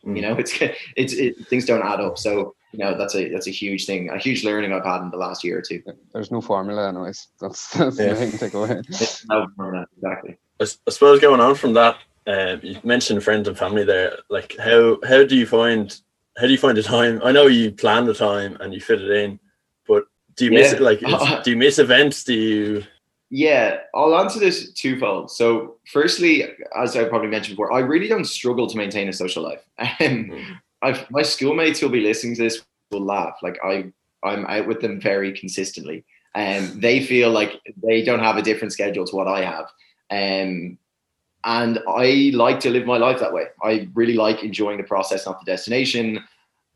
Mm. 0.06 0.16
You 0.16 0.22
know, 0.24 0.36
it's, 0.38 0.54
it's, 0.96 1.14
it, 1.14 1.48
things 1.48 1.66
don't 1.66 1.86
add 1.86 2.02
up. 2.02 2.18
So, 2.18 2.56
you 2.72 2.80
know 2.80 2.98
that's 2.98 3.16
a 3.16 3.30
that's 3.30 3.48
a 3.48 3.52
huge 3.52 3.86
thing, 3.86 4.10
a 4.10 4.18
huge 4.18 4.44
learning 4.44 4.74
I've 4.74 4.86
had 4.86 5.02
in 5.02 5.12
the 5.12 5.18
last 5.18 5.44
year 5.44 5.60
or 5.60 5.62
two. 5.62 5.82
There's 6.14 6.32
no 6.32 6.42
formula, 6.42 6.90
anyways. 6.90 7.28
That's 7.40 7.72
that's 7.72 8.00
yeah. 8.00 8.10
the 8.10 8.16
thing 8.16 8.32
to 8.32 8.38
take 8.38 8.54
away. 8.54 8.82
no 9.30 9.48
formula, 9.56 9.86
exactly. 9.96 10.38
I, 10.60 10.64
I, 10.64 10.92
suppose 10.92 11.20
going 11.20 11.40
on 11.40 11.56
from 11.56 11.74
that, 11.74 11.98
uh, 12.26 12.58
you 12.62 12.80
mentioned 12.84 13.24
friends 13.24 13.48
and 13.48 13.58
family 13.58 13.84
there. 13.84 14.18
Like 14.30 14.56
how 14.58 14.98
how 15.08 15.24
do 15.24 15.36
you 15.36 15.46
find 15.46 15.98
how 16.38 16.46
do 16.46 16.52
you 16.52 16.58
find 16.58 16.78
the 16.78 16.84
time? 16.84 17.20
I 17.24 17.32
know 17.32 17.48
you 17.48 17.72
plan 17.72 18.06
the 18.06 18.14
time 18.14 18.58
and 18.60 18.74
you 18.74 18.80
fit 18.80 19.02
it 19.02 19.10
in, 19.10 19.40
but 19.88 20.06
do 20.36 20.46
you 20.46 20.52
yeah. 20.52 20.60
miss 20.60 20.74
it? 20.74 20.82
Like, 20.82 21.00
do 21.44 21.52
you 21.52 21.58
miss 21.58 21.80
events? 21.80 22.24
Do 22.24 22.34
you? 22.34 22.84
Yeah, 23.30 23.80
I'll 23.94 24.18
answer 24.18 24.40
this 24.40 24.72
twofold. 24.72 25.32
So, 25.32 25.78
firstly, 25.92 26.46
as 26.78 26.96
I 26.96 27.06
probably 27.06 27.28
mentioned 27.28 27.58
before, 27.58 27.74
I 27.74 27.80
really 27.80 28.08
don't 28.08 28.26
struggle 28.26 28.68
to 28.68 28.78
maintain 28.78 29.10
a 29.10 29.14
social 29.14 29.44
life. 29.44 29.64
Um, 29.80 30.32
mm. 30.32 30.46
I've, 30.82 31.10
my 31.10 31.22
schoolmates 31.22 31.80
who'll 31.80 31.90
be 31.90 32.02
listening 32.02 32.36
to 32.36 32.44
this 32.44 32.64
will 32.92 33.02
laugh. 33.04 33.38
Like 33.42 33.58
I, 33.64 33.92
I'm 34.24 34.46
out 34.46 34.68
with 34.68 34.82
them 34.82 35.00
very 35.00 35.32
consistently, 35.32 36.04
and 36.36 36.72
um, 36.72 36.80
they 36.80 37.04
feel 37.04 37.32
like 37.32 37.60
they 37.84 38.04
don't 38.04 38.20
have 38.20 38.38
a 38.38 38.42
different 38.42 38.74
schedule 38.74 39.06
to 39.06 39.16
what 39.16 39.28
I 39.28 39.44
have. 39.44 39.66
Um, 40.10 40.78
and 41.44 41.80
I 41.88 42.32
like 42.34 42.60
to 42.62 42.70
live 42.70 42.86
my 42.86 42.98
life 42.98 43.20
that 43.20 43.34
way. 43.34 43.46
I 43.64 43.88
really 43.94 44.16
like 44.16 44.44
enjoying 44.44 44.78
the 44.78 44.84
process, 44.84 45.26
not 45.26 45.40
the 45.40 45.50
destination. 45.52 46.24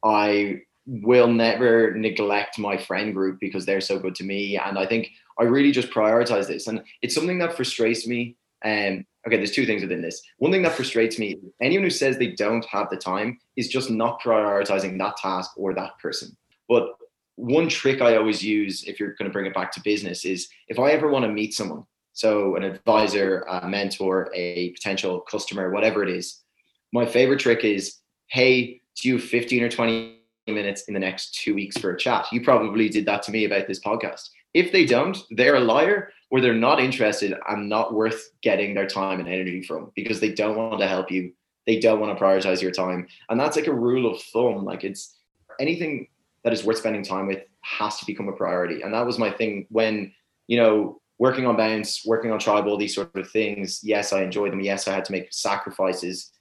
I 0.04 0.62
will 0.88 1.28
never 1.28 1.94
neglect 1.94 2.58
my 2.58 2.78
friend 2.78 3.14
group 3.14 3.40
because 3.40 3.66
they're 3.66 3.82
so 3.82 4.00
good 4.00 4.16
to 4.16 4.24
me, 4.24 4.58
and 4.58 4.78
I 4.80 4.86
think 4.86 5.12
I 5.40 5.44
really 5.44 5.72
just 5.72 5.90
prioritize 5.90 6.48
this. 6.48 6.68
And 6.68 6.84
it's 7.02 7.16
something 7.16 7.40
that 7.40 7.56
frustrates 7.56 8.08
me. 8.08 8.36
Um, 8.64 9.06
okay, 9.26 9.38
there's 9.38 9.52
two 9.52 9.66
things 9.66 9.82
within 9.82 10.02
this. 10.02 10.22
One 10.38 10.52
thing 10.52 10.64
that 10.64 10.74
frustrates 10.74 11.20
me, 11.20 11.38
anyone 11.62 11.84
who 11.84 11.90
says 11.90 12.18
they 12.18 12.32
don't 12.32 12.66
have 12.66 12.90
the 12.90 12.98
time 12.98 13.40
is 13.56 13.68
just 13.68 13.90
not 13.90 14.22
prioritizing 14.22 14.98
that 14.98 15.18
task 15.18 15.52
or 15.58 15.74
that 15.74 15.98
person. 16.00 16.36
But 16.68 16.90
one 17.36 17.70
trick 17.70 18.02
I 18.02 18.18
always 18.18 18.44
use, 18.44 18.84
if 18.84 19.00
you're 19.00 19.16
going 19.16 19.30
to 19.30 19.34
bring 19.34 19.46
it 19.46 19.54
back 19.54 19.72
to 19.74 19.82
business, 19.82 20.26
is 20.26 20.48
if 20.68 20.80
I 20.80 20.92
ever 20.92 21.10
want 21.10 21.26
to 21.26 21.32
meet 21.32 21.54
someone, 21.54 21.84
so 22.14 22.56
an 22.56 22.64
advisor, 22.64 23.42
a 23.42 23.68
mentor, 23.68 24.32
a 24.36 24.72
potential 24.72 25.22
customer, 25.22 25.72
whatever 25.72 26.04
it 26.04 26.10
is, 26.10 26.42
my 26.92 27.06
favorite 27.06 27.40
trick 27.40 27.64
is, 27.64 27.98
hey, 28.28 28.82
do 29.00 29.08
you 29.08 29.18
have 29.18 29.24
15 29.24 29.64
or 29.64 29.70
20 29.70 30.18
minutes 30.48 30.84
in 30.84 30.94
the 30.94 31.00
next 31.00 31.36
two 31.36 31.56
weeks 31.56 31.78
for 31.78 31.92
a 31.92 31.98
chat? 31.98 32.26
You 32.32 32.42
probably 32.42 32.90
did 32.90 33.06
that 33.06 33.24
to 33.24 33.32
me 33.32 33.46
about 33.46 33.68
this 33.68 33.80
podcast. 33.80 34.30
If 34.54 34.72
they 34.72 34.86
don't, 34.86 35.18
they're 35.32 35.56
a 35.56 35.62
liar 35.62 36.12
or 36.30 36.42
they're 36.42 36.54
not 36.54 36.80
interested 36.80 37.34
and 37.48 37.70
not 37.70 37.94
worth 37.94 38.32
getting 38.42 38.74
their 38.74 38.88
time 38.88 39.20
and 39.20 39.28
energy 39.28 39.62
from 39.64 39.92
because 39.96 40.20
they 40.20 40.34
don't 40.34 40.58
want 40.58 40.80
to 40.80 40.88
help 40.88 41.12
you. 41.12 41.34
They 41.68 41.80
don't 41.80 42.00
want 42.00 42.18
to 42.18 42.24
prioritize 42.24 42.62
your 42.62 42.72
time. 42.72 43.08
And 43.30 43.40
that's 43.40 43.56
like 43.56 43.68
a 43.68 43.74
rule 43.74 44.12
of 44.12 44.22
thumb. 44.22 44.66
Like 44.66 44.84
it's 44.84 45.18
anything 45.60 46.08
that 46.44 46.54
is 46.54 46.64
worth 46.64 46.80
spending 46.80 47.04
time 47.04 47.28
with 47.28 47.44
has 47.62 48.00
to 48.00 48.06
become 48.06 48.28
a 48.28 48.34
priority. 48.34 48.82
And 48.82 48.94
that 48.94 49.06
was 49.06 49.20
my 49.20 49.32
thing 49.32 49.68
when, 49.70 50.12
you 50.48 50.58
know, 50.58 51.02
working 51.20 51.46
on 51.46 51.56
bounce, 51.56 52.04
working 52.04 52.32
on 52.32 52.40
tribe, 52.40 52.66
all 52.66 52.78
these 52.78 52.96
sort 52.96 53.16
of 53.16 53.30
things. 53.30 53.80
Yes, 53.84 54.12
I 54.12 54.24
enjoyed 54.24 54.52
them. 54.52 54.60
Yes, 54.60 54.88
I 54.88 54.94
had 54.94 55.06
to 55.06 55.12
make 55.12 55.32
sacrifices 55.32 56.32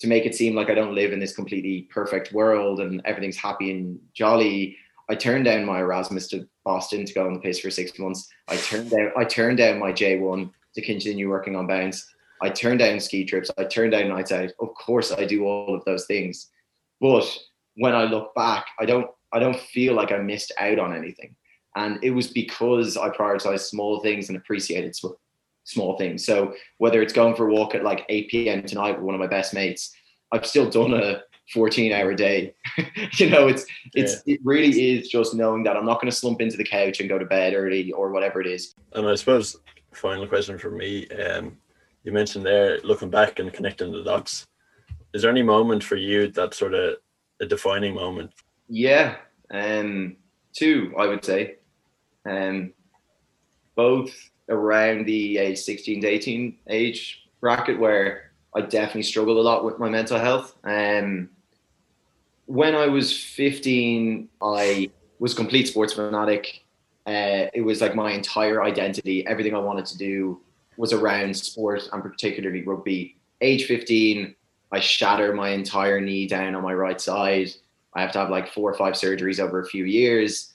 to 0.00 0.06
make 0.06 0.24
it 0.24 0.34
seem 0.34 0.54
like 0.54 0.70
I 0.70 0.74
don't 0.74 0.94
live 0.94 1.12
in 1.12 1.18
this 1.18 1.34
completely 1.34 1.88
perfect 1.90 2.32
world 2.32 2.80
and 2.80 3.02
everything's 3.04 3.36
happy 3.36 3.70
and 3.70 3.98
jolly. 4.14 4.76
I 5.10 5.16
turned 5.16 5.44
down 5.44 5.64
my 5.64 5.80
Erasmus 5.80 6.28
to 6.28 6.48
Boston 6.64 7.04
to 7.04 7.12
go 7.12 7.26
on 7.26 7.34
the 7.34 7.40
pace 7.40 7.58
for 7.58 7.68
six 7.68 7.98
months. 7.98 8.28
I 8.46 8.56
turned 8.56 8.90
down 8.90 9.10
I 9.16 9.24
turned 9.24 9.58
down 9.58 9.80
my 9.80 9.92
J1 9.92 10.48
to 10.76 10.82
continue 10.82 11.28
working 11.28 11.56
on 11.56 11.66
bounce. 11.66 12.06
I 12.40 12.48
turned 12.48 12.78
down 12.78 13.00
ski 13.00 13.24
trips. 13.24 13.50
I 13.58 13.64
turned 13.64 13.90
down 13.90 14.08
nights 14.08 14.30
out. 14.30 14.52
Of 14.60 14.72
course, 14.74 15.10
I 15.10 15.24
do 15.24 15.44
all 15.44 15.74
of 15.74 15.84
those 15.84 16.06
things. 16.06 16.46
But 17.00 17.26
when 17.74 17.92
I 17.92 18.04
look 18.04 18.32
back, 18.36 18.66
I 18.78 18.86
don't 18.86 19.10
I 19.32 19.40
don't 19.40 19.58
feel 19.58 19.94
like 19.94 20.12
I 20.12 20.18
missed 20.18 20.52
out 20.60 20.78
on 20.78 20.94
anything. 20.94 21.34
And 21.74 21.98
it 22.04 22.12
was 22.12 22.28
because 22.28 22.96
I 22.96 23.08
prioritized 23.08 23.68
small 23.68 24.00
things 24.00 24.28
and 24.28 24.38
appreciated 24.38 24.96
small 25.64 25.98
things. 25.98 26.24
So 26.24 26.54
whether 26.78 27.02
it's 27.02 27.12
going 27.12 27.34
for 27.34 27.48
a 27.48 27.52
walk 27.52 27.74
at 27.74 27.82
like 27.82 28.06
8 28.08 28.30
p.m. 28.30 28.62
tonight 28.62 28.92
with 28.92 29.02
one 29.02 29.16
of 29.16 29.20
my 29.20 29.26
best 29.26 29.54
mates, 29.54 29.92
I've 30.30 30.46
still 30.46 30.70
done 30.70 30.94
a 30.94 31.22
14 31.52 31.92
hour 31.92 32.14
day. 32.14 32.54
you 33.14 33.28
know, 33.28 33.48
it's 33.48 33.66
it's 33.94 34.22
yeah. 34.24 34.34
it 34.34 34.40
really 34.44 34.92
is 34.92 35.08
just 35.08 35.34
knowing 35.34 35.62
that 35.64 35.76
I'm 35.76 35.86
not 35.86 36.00
going 36.00 36.10
to 36.10 36.16
slump 36.16 36.40
into 36.40 36.56
the 36.56 36.64
couch 36.64 37.00
and 37.00 37.08
go 37.08 37.18
to 37.18 37.24
bed 37.24 37.54
early 37.54 37.92
or 37.92 38.10
whatever 38.10 38.40
it 38.40 38.46
is. 38.46 38.74
And 38.92 39.06
I 39.06 39.14
suppose 39.14 39.56
final 39.92 40.26
question 40.26 40.58
for 40.58 40.70
me, 40.70 41.08
um, 41.08 41.56
you 42.04 42.12
mentioned 42.12 42.46
there 42.46 42.80
looking 42.80 43.10
back 43.10 43.38
and 43.38 43.52
connecting 43.52 43.92
the 43.92 44.02
dots. 44.02 44.46
Is 45.12 45.22
there 45.22 45.30
any 45.30 45.42
moment 45.42 45.82
for 45.82 45.96
you 45.96 46.28
that 46.28 46.54
sort 46.54 46.74
of 46.74 46.96
a 47.40 47.46
defining 47.46 47.94
moment? 47.94 48.32
Yeah, 48.68 49.16
um, 49.50 50.16
two 50.52 50.94
I 50.98 51.06
would 51.06 51.24
say, 51.24 51.56
um, 52.24 52.72
both 53.74 54.12
around 54.48 55.06
the 55.06 55.38
age 55.38 55.58
16 55.58 56.02
to 56.02 56.06
18 56.06 56.58
age 56.68 57.28
bracket 57.40 57.78
where 57.78 58.32
I 58.54 58.62
definitely 58.62 59.04
struggled 59.04 59.38
a 59.38 59.42
lot 59.42 59.64
with 59.64 59.78
my 59.78 59.88
mental 59.88 60.18
health. 60.18 60.56
Um, 60.64 61.30
when 62.50 62.74
I 62.74 62.88
was 62.88 63.16
15, 63.16 64.28
I 64.42 64.90
was 65.20 65.34
complete 65.34 65.68
sports 65.68 65.92
fanatic. 65.92 66.64
Uh, 67.06 67.46
it 67.54 67.64
was 67.64 67.80
like 67.80 67.94
my 67.94 68.10
entire 68.10 68.64
identity. 68.64 69.24
Everything 69.24 69.54
I 69.54 69.60
wanted 69.60 69.86
to 69.86 69.96
do 69.96 70.40
was 70.76 70.92
around 70.92 71.36
sport 71.36 71.88
and 71.92 72.02
particularly 72.02 72.64
rugby. 72.64 73.16
Age 73.40 73.66
15, 73.66 74.34
I 74.72 74.80
shatter 74.80 75.32
my 75.32 75.50
entire 75.50 76.00
knee 76.00 76.26
down 76.26 76.56
on 76.56 76.64
my 76.64 76.74
right 76.74 77.00
side. 77.00 77.50
I 77.94 78.02
have 78.02 78.10
to 78.12 78.18
have 78.18 78.30
like 78.30 78.52
four 78.52 78.68
or 78.68 78.74
five 78.74 78.94
surgeries 78.94 79.38
over 79.38 79.60
a 79.60 79.66
few 79.66 79.84
years. 79.84 80.54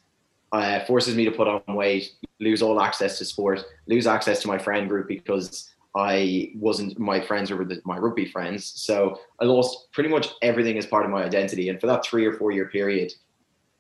Uh, 0.52 0.84
forces 0.84 1.16
me 1.16 1.24
to 1.24 1.32
put 1.32 1.48
on 1.48 1.62
weight, 1.70 2.12
lose 2.42 2.62
all 2.62 2.82
access 2.82 3.18
to 3.20 3.26
sport, 3.26 3.64
lose 3.88 4.06
access 4.06 4.42
to 4.42 4.50
my 4.50 4.58
friend 4.58 4.90
group 4.90 5.08
because 5.08 5.74
I 5.96 6.52
wasn't 6.56 7.00
my 7.00 7.22
friends 7.22 7.50
were 7.52 7.64
the, 7.64 7.82
my 7.86 7.98
rugby 7.98 8.26
friends. 8.26 8.74
So 8.76 9.20
I 9.40 9.46
lost 9.46 9.92
pretty 9.94 10.10
much 10.10 10.28
everything 10.42 10.78
as 10.78 10.86
part 10.86 11.06
of 11.06 11.12
my 11.12 11.24
identity. 11.24 11.70
And 11.70 11.80
for 11.80 11.88
that 11.88 12.06
three 12.06 12.26
or 12.26 12.34
four 12.34 12.52
year 12.52 12.68
period, 12.68 13.14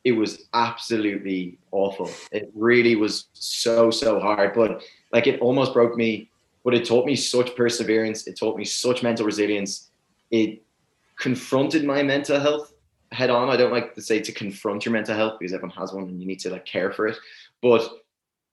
it 0.05 0.13
was 0.13 0.47
absolutely 0.53 1.57
awful. 1.71 2.09
It 2.31 2.49
really 2.55 2.95
was 2.95 3.25
so, 3.33 3.91
so 3.91 4.19
hard. 4.19 4.53
But 4.53 4.81
like 5.11 5.27
it 5.27 5.41
almost 5.41 5.73
broke 5.73 5.97
me, 5.97 6.29
but 6.63 6.73
it 6.73 6.85
taught 6.85 7.05
me 7.05 7.15
such 7.17 7.53
perseverance. 7.55 8.27
It 8.27 8.37
taught 8.37 8.57
me 8.57 8.63
such 8.63 9.03
mental 9.03 9.25
resilience. 9.25 9.91
It 10.31 10.63
confronted 11.19 11.83
my 11.83 12.01
mental 12.01 12.39
health 12.39 12.73
head 13.11 13.29
on. 13.29 13.49
I 13.49 13.57
don't 13.57 13.73
like 13.73 13.93
to 13.95 14.01
say 14.01 14.21
to 14.21 14.31
confront 14.31 14.85
your 14.85 14.93
mental 14.93 15.15
health 15.15 15.37
because 15.39 15.53
everyone 15.53 15.75
has 15.77 15.91
one 15.91 16.03
and 16.05 16.21
you 16.21 16.27
need 16.27 16.39
to 16.41 16.49
like 16.49 16.65
care 16.65 16.93
for 16.93 17.07
it. 17.07 17.17
But 17.61 17.89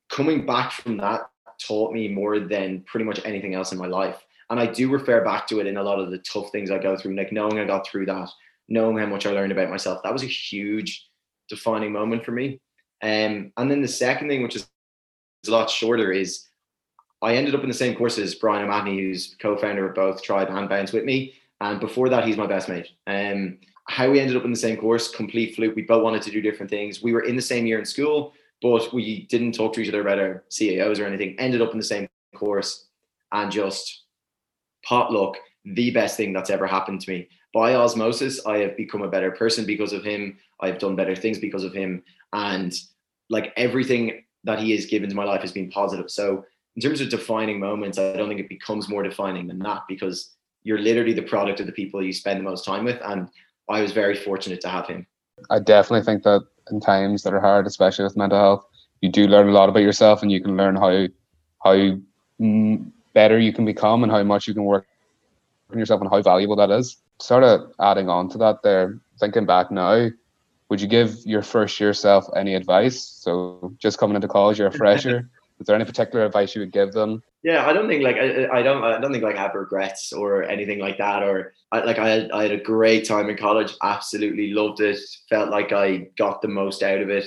coming 0.09 0.47
back 0.47 0.73
from 0.73 0.97
that 0.97 1.32
taught 1.67 1.93
me 1.93 2.09
more 2.09 2.39
than 2.39 2.83
pretty 2.83 3.05
much 3.05 3.21
anything 3.25 3.55
else 3.55 3.73
in 3.73 3.79
my 3.79 3.87
life. 3.87 4.25
And 4.51 4.61
I 4.61 4.67
do 4.67 4.91
refer 4.91 5.25
back 5.25 5.47
to 5.49 5.61
it 5.61 5.67
in 5.67 5.77
a 5.77 5.83
lot 5.83 5.99
of 5.99 6.11
the 6.11 6.19
tough 6.19 6.51
things 6.51 6.71
I 6.71 6.79
go 6.79 6.97
through, 6.97 7.17
like 7.17 7.33
knowing 7.33 7.59
I 7.59 7.65
got 7.65 7.87
through 7.87 8.07
that, 8.07 8.29
knowing 8.69 8.99
how 8.99 9.07
much 9.07 9.27
I 9.27 9.31
learned 9.31 9.53
about 9.53 9.71
myself. 9.71 10.03
That 10.03 10.13
was 10.13 10.23
a 10.23 10.27
huge 10.27 11.09
defining 11.49 11.93
moment 11.93 12.25
for 12.25 12.33
me. 12.33 12.61
Um, 13.03 13.53
and 13.57 13.71
then 13.71 13.83
the 13.83 13.89
second 13.89 14.29
thing, 14.29 14.43
which 14.43 14.57
is 14.57 14.69
a 15.47 15.51
lot 15.51 15.71
shorter, 15.71 16.13
is 16.13 16.47
I 17.23 17.35
ended 17.35 17.55
up 17.55 17.63
in 17.63 17.69
the 17.69 17.75
same 17.75 17.97
course 17.97 18.19
as 18.19 18.35
Brian 18.35 18.65
O'Mahony, 18.65 18.99
who's 18.99 19.37
co-founder 19.41 19.89
of 19.89 19.95
both 19.95 20.23
Tribe 20.23 20.49
and 20.51 20.69
Bounce 20.69 20.93
with 20.93 21.05
me. 21.05 21.35
And 21.61 21.81
before 21.81 22.09
that, 22.09 22.27
he's 22.27 22.37
my 22.37 22.47
best 22.47 22.69
mate. 22.69 22.89
Um, 23.07 23.59
how 23.89 24.11
we 24.11 24.21
ended 24.21 24.37
up 24.37 24.45
in 24.45 24.51
the 24.51 24.57
same 24.57 24.77
course, 24.77 25.11
complete 25.11 25.55
fluke. 25.55 25.77
We 25.77 25.83
both 25.83 26.03
wanted 26.03 26.23
to 26.23 26.31
do 26.31 26.41
different 26.41 26.71
things. 26.71 27.03
We 27.03 27.13
were 27.13 27.25
in 27.25 27.37
the 27.37 27.43
same 27.43 27.67
year 27.67 27.79
in 27.79 27.85
school 27.85 28.33
but 28.63 28.93
we 28.93 29.27
didn't 29.27 29.53
talk 29.53 29.73
to 29.75 29.81
each 29.81 29.89
other 29.89 30.01
about 30.01 30.19
our 30.19 30.45
CAOs 30.51 31.01
or 31.01 31.05
anything. 31.05 31.35
Ended 31.39 31.61
up 31.61 31.73
in 31.73 31.79
the 31.79 31.85
same 31.85 32.09
course 32.35 32.87
and 33.33 33.51
just 33.51 34.05
potluck, 34.85 35.37
the 35.65 35.91
best 35.91 36.17
thing 36.17 36.33
that's 36.33 36.51
ever 36.51 36.67
happened 36.67 37.01
to 37.01 37.11
me. 37.11 37.29
By 37.53 37.75
osmosis, 37.75 38.45
I 38.47 38.59
have 38.59 38.77
become 38.77 39.03
a 39.03 39.11
better 39.11 39.31
person 39.33 39.67
because 39.67 39.93
of 39.93 40.05
him. 40.05 40.39
I've 40.61 40.79
done 40.79 40.97
better 40.97 41.15
things 41.15 41.39
because 41.39 41.65
of 41.65 41.75
him. 41.75 42.03
And 42.33 42.73
like 43.29 43.53
everything 43.57 44.25
that 44.45 44.59
he 44.59 44.73
has 44.73 44.87
given 44.87 45.11
to 45.11 45.17
my 45.17 45.25
life 45.25 45.43
has 45.43 45.53
been 45.53 45.71
positive. 45.71 46.11
So, 46.11 46.45
in 46.75 46.81
terms 46.81 47.03
of 47.03 47.11
defining 47.11 47.61
moments, 47.61 47.99
I 47.99 48.15
don't 48.15 48.29
think 48.29 48.41
it 48.41 48.49
becomes 48.49 48.89
more 48.89 49.03
defining 49.03 49.47
than 49.47 49.59
that 49.59 49.83
because 49.89 50.35
you're 50.63 50.79
literally 50.79 51.13
the 51.13 51.23
product 51.23 51.61
of 51.61 51.67
the 51.67 51.73
people 51.73 52.03
you 52.03 52.15
spend 52.15 52.41
the 52.41 52.45
most 52.45 52.65
time 52.65 52.85
with. 52.85 52.99
And 53.05 53.29
I 53.69 53.83
was 53.83 53.93
very 53.93 54.17
fortunate 54.17 54.63
to 54.63 54.69
have 54.69 54.87
him. 54.87 55.07
I 55.51 55.59
definitely 55.59 56.05
think 56.05 56.23
that 56.23 56.47
in 56.71 56.81
times 56.81 57.23
that 57.23 57.35
are 57.35 57.41
hard, 57.41 57.67
especially 57.67 58.05
with 58.05 58.17
mental 58.17 58.39
health, 58.39 58.67
you 59.01 59.11
do 59.11 59.27
learn 59.27 59.49
a 59.49 59.53
lot 59.53 59.69
about 59.69 59.83
yourself, 59.83 60.23
and 60.23 60.31
you 60.31 60.41
can 60.41 60.57
learn 60.57 60.77
how 60.77 61.07
how 61.65 61.97
better 63.15 63.39
you 63.39 63.53
can 63.53 63.65
become 63.65 64.03
and 64.03 64.13
how 64.13 64.23
much 64.23 64.49
you 64.49 64.55
can 64.55 64.65
work 64.65 64.87
on 65.71 65.79
yourself 65.79 66.01
and 66.01 66.11
how 66.11 66.23
valuable 66.23 66.57
that 66.57 66.71
is. 66.71 66.97
Sort 67.21 67.45
of 67.45 67.73
adding 67.81 68.09
on 68.09 68.29
to 68.31 68.39
that, 68.39 68.63
there, 68.63 68.99
thinking 69.21 69.47
back 69.47 69.71
now, 69.71 70.09
would 70.69 70.81
you 70.81 70.89
give 70.89 71.17
your 71.25 71.43
first 71.43 71.79
year 71.79 71.93
self 71.93 72.27
any 72.35 72.55
advice? 72.55 73.03
So 73.03 73.75
just 73.79 73.99
coming 73.99 74.17
into 74.17 74.29
college, 74.29 74.59
you're 74.59 74.69
a 74.69 74.73
fresher. 74.73 75.31
Is 75.63 75.67
there 75.67 75.77
any 75.77 75.85
particular 75.85 76.25
advice 76.25 76.57
you 76.57 76.61
would 76.61 76.73
give 76.73 76.91
them? 76.91 77.23
Yeah, 77.45 77.65
I 77.65 77.73
don't 77.73 77.87
think 77.87 78.03
like 78.03 78.17
I, 78.17 78.49
I 78.49 78.63
don't 78.63 78.83
I 78.83 79.01
don't 79.01 79.13
think 79.13 79.23
like 79.23 79.37
I 79.37 79.43
have 79.43 79.55
regrets 79.55 80.13
or 80.13 80.43
anything 80.43 80.81
like 80.81 80.99
that. 80.99 81.23
Or 81.23 81.55
I, 81.71 81.85
like 81.85 82.01
I 82.01 82.09
had, 82.09 82.31
I 82.33 82.43
had 82.43 82.51
a 82.51 82.61
great 82.61 83.07
time 83.07 83.31
in 83.31 83.37
college. 83.37 83.75
Absolutely 83.81 84.53
loved 84.53 84.81
it. 84.81 84.99
Felt 85.29 85.51
like 85.51 85.71
I 85.73 86.09
got 86.19 86.43
the 86.43 86.49
most 86.49 86.83
out 86.83 87.01
of 87.01 87.11
it. 87.11 87.27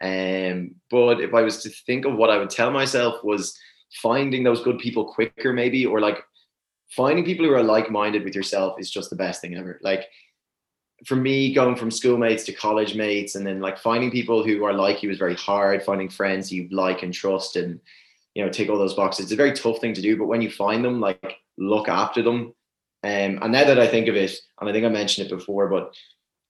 Um, 0.00 0.76
but 0.90 1.20
if 1.20 1.34
I 1.34 1.42
was 1.42 1.62
to 1.62 1.68
think 1.68 2.06
of 2.06 2.16
what 2.16 2.30
I 2.30 2.38
would 2.38 2.48
tell 2.48 2.70
myself 2.70 3.22
was 3.22 3.54
finding 4.02 4.44
those 4.44 4.64
good 4.64 4.78
people 4.78 5.12
quicker, 5.12 5.52
maybe, 5.52 5.84
or 5.84 6.00
like 6.00 6.24
finding 6.96 7.26
people 7.26 7.44
who 7.44 7.52
are 7.52 7.62
like 7.62 7.90
minded 7.90 8.24
with 8.24 8.34
yourself 8.34 8.80
is 8.80 8.90
just 8.90 9.10
the 9.10 9.16
best 9.16 9.42
thing 9.42 9.56
ever. 9.56 9.78
Like 9.82 10.06
for 11.06 11.16
me, 11.16 11.52
going 11.54 11.76
from 11.76 11.90
schoolmates 11.90 12.44
to 12.44 12.52
college 12.52 12.94
mates, 12.94 13.34
and 13.34 13.46
then 13.46 13.60
like 13.60 13.78
finding 13.78 14.10
people 14.10 14.44
who 14.44 14.64
are 14.64 14.72
like 14.72 15.02
you 15.02 15.10
is 15.10 15.18
very 15.18 15.34
hard. 15.34 15.82
Finding 15.82 16.08
friends 16.08 16.52
you 16.52 16.68
like 16.70 17.02
and 17.02 17.12
trust, 17.12 17.56
and 17.56 17.80
you 18.34 18.44
know, 18.44 18.50
take 18.50 18.68
all 18.68 18.78
those 18.78 18.94
boxes. 18.94 19.24
It's 19.24 19.32
a 19.32 19.36
very 19.36 19.52
tough 19.52 19.80
thing 19.80 19.94
to 19.94 20.02
do, 20.02 20.16
but 20.16 20.26
when 20.26 20.42
you 20.42 20.50
find 20.50 20.84
them, 20.84 21.00
like 21.00 21.38
look 21.56 21.88
after 21.88 22.22
them. 22.22 22.54
Um, 23.02 23.38
and 23.42 23.52
now 23.52 23.64
that 23.64 23.78
I 23.78 23.86
think 23.86 24.08
of 24.08 24.16
it, 24.16 24.36
and 24.60 24.68
I 24.68 24.72
think 24.72 24.86
I 24.86 24.88
mentioned 24.88 25.26
it 25.26 25.36
before, 25.36 25.68
but 25.68 25.94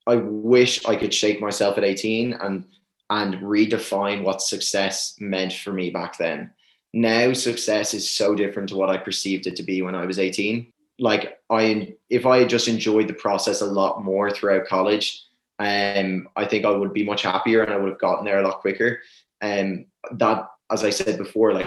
I 0.06 0.16
wish 0.16 0.84
I 0.86 0.96
could 0.96 1.12
shake 1.12 1.40
myself 1.40 1.78
at 1.78 1.84
18 1.84 2.34
and 2.34 2.64
and 3.10 3.34
redefine 3.34 4.22
what 4.22 4.40
success 4.40 5.14
meant 5.20 5.52
for 5.52 5.72
me 5.72 5.90
back 5.90 6.16
then. 6.16 6.50
Now 6.92 7.32
success 7.32 7.92
is 7.92 8.10
so 8.10 8.34
different 8.34 8.68
to 8.70 8.76
what 8.76 8.88
I 8.88 8.96
perceived 8.96 9.46
it 9.46 9.56
to 9.56 9.62
be 9.62 9.82
when 9.82 9.94
I 9.94 10.06
was 10.06 10.18
18 10.18 10.72
like 10.98 11.38
I 11.50 11.94
if 12.10 12.26
I 12.26 12.44
just 12.44 12.68
enjoyed 12.68 13.08
the 13.08 13.14
process 13.14 13.60
a 13.60 13.66
lot 13.66 14.04
more 14.04 14.30
throughout 14.30 14.66
college, 14.66 15.24
um, 15.58 16.28
I 16.36 16.44
think 16.44 16.64
I 16.64 16.70
would 16.70 16.92
be 16.92 17.04
much 17.04 17.22
happier 17.22 17.62
and 17.62 17.72
I 17.72 17.76
would 17.76 17.90
have 17.90 18.00
gotten 18.00 18.24
there 18.24 18.38
a 18.38 18.46
lot 18.46 18.60
quicker. 18.60 19.00
And 19.40 19.86
um, 20.10 20.18
that, 20.18 20.48
as 20.70 20.84
I 20.84 20.90
said 20.90 21.18
before, 21.18 21.52
like 21.52 21.66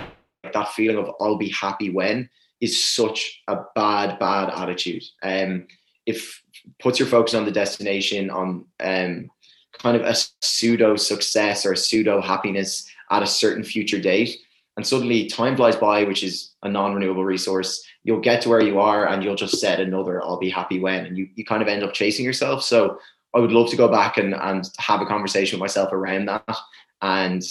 that 0.54 0.70
feeling 0.70 0.98
of 0.98 1.14
I'll 1.20 1.38
be 1.38 1.50
happy 1.50 1.90
when 1.90 2.30
is 2.60 2.84
such 2.84 3.42
a 3.48 3.58
bad, 3.76 4.18
bad 4.20 4.50
attitude. 4.50 5.04
Um, 5.22 5.68
if 6.06 6.42
puts 6.80 7.00
your 7.00 7.08
focus 7.08 7.34
on 7.34 7.46
the 7.46 7.52
destination, 7.52 8.30
on 8.30 8.66
um, 8.80 9.30
kind 9.74 9.98
of 9.98 10.04
a 10.04 10.16
pseudo 10.42 10.96
success 10.96 11.66
or 11.66 11.74
a 11.74 11.78
pseudo 11.78 12.22
happiness 12.22 12.90
at 13.12 13.24
a 13.24 13.28
certain 13.28 13.64
future 13.64 14.00
date, 14.00 14.38
and 14.78 14.86
suddenly 14.86 15.26
time 15.26 15.58
flies 15.58 15.76
by, 15.76 16.04
which 16.04 16.24
is 16.24 16.54
a 16.64 16.70
non-renewable 16.70 17.26
resource. 17.26 17.84
You'll 18.04 18.22
get 18.22 18.44
to 18.44 18.50
where 18.50 18.62
you 18.62 18.80
are 18.80 19.08
and 19.08 19.24
you'll 19.24 19.36
just 19.36 19.60
set 19.60 19.80
another 19.80 20.24
I'll 20.24 20.38
be 20.38 20.52
happy 20.52 20.80
when 20.80 21.06
and 21.06 21.18
you, 21.18 21.28
you 21.36 21.44
kind 21.44 21.64
of 21.64 21.68
end 21.68 21.84
up 21.84 21.94
chasing 21.94 22.24
yourself. 22.24 22.64
So 22.64 23.00
I 23.36 23.40
would 23.40 23.52
love 23.52 23.70
to 23.72 23.76
go 23.76 23.88
back 23.88 24.18
and, 24.18 24.36
and 24.36 24.70
have 24.78 25.02
a 25.02 25.06
conversation 25.06 25.58
with 25.58 25.62
myself 25.62 25.92
around 25.92 26.28
that. 26.28 26.58
And 27.02 27.42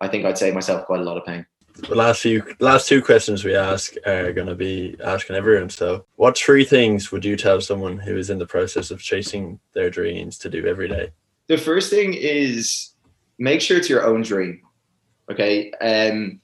I 0.00 0.08
think 0.08 0.24
I'd 0.24 0.38
save 0.38 0.54
myself 0.54 0.86
quite 0.86 1.00
a 1.00 1.04
lot 1.04 1.18
of 1.18 1.24
pain. 1.26 1.46
The 1.88 1.94
last 1.94 2.22
few 2.22 2.42
last 2.58 2.88
two 2.88 3.00
questions 3.00 3.44
we 3.44 3.54
ask 3.54 3.94
are 4.06 4.32
gonna 4.32 4.54
be 4.54 4.96
asking 5.02 5.36
everyone. 5.36 5.70
So 5.70 6.04
what 6.16 6.36
three 6.36 6.64
things 6.64 7.12
would 7.12 7.24
you 7.24 7.36
tell 7.36 7.60
someone 7.60 7.98
who 7.98 8.16
is 8.16 8.28
in 8.28 8.38
the 8.38 8.46
process 8.46 8.90
of 8.90 9.00
chasing 9.00 9.60
their 9.72 9.88
dreams 9.88 10.36
to 10.38 10.50
do 10.50 10.66
every 10.66 10.88
day? 10.88 11.10
The 11.46 11.56
first 11.56 11.90
thing 11.90 12.14
is 12.14 12.90
make 13.38 13.60
sure 13.60 13.78
it's 13.78 13.88
your 13.88 14.04
own 14.04 14.22
dream. 14.22 14.62
Okay. 15.30 15.72
Um 15.80 16.39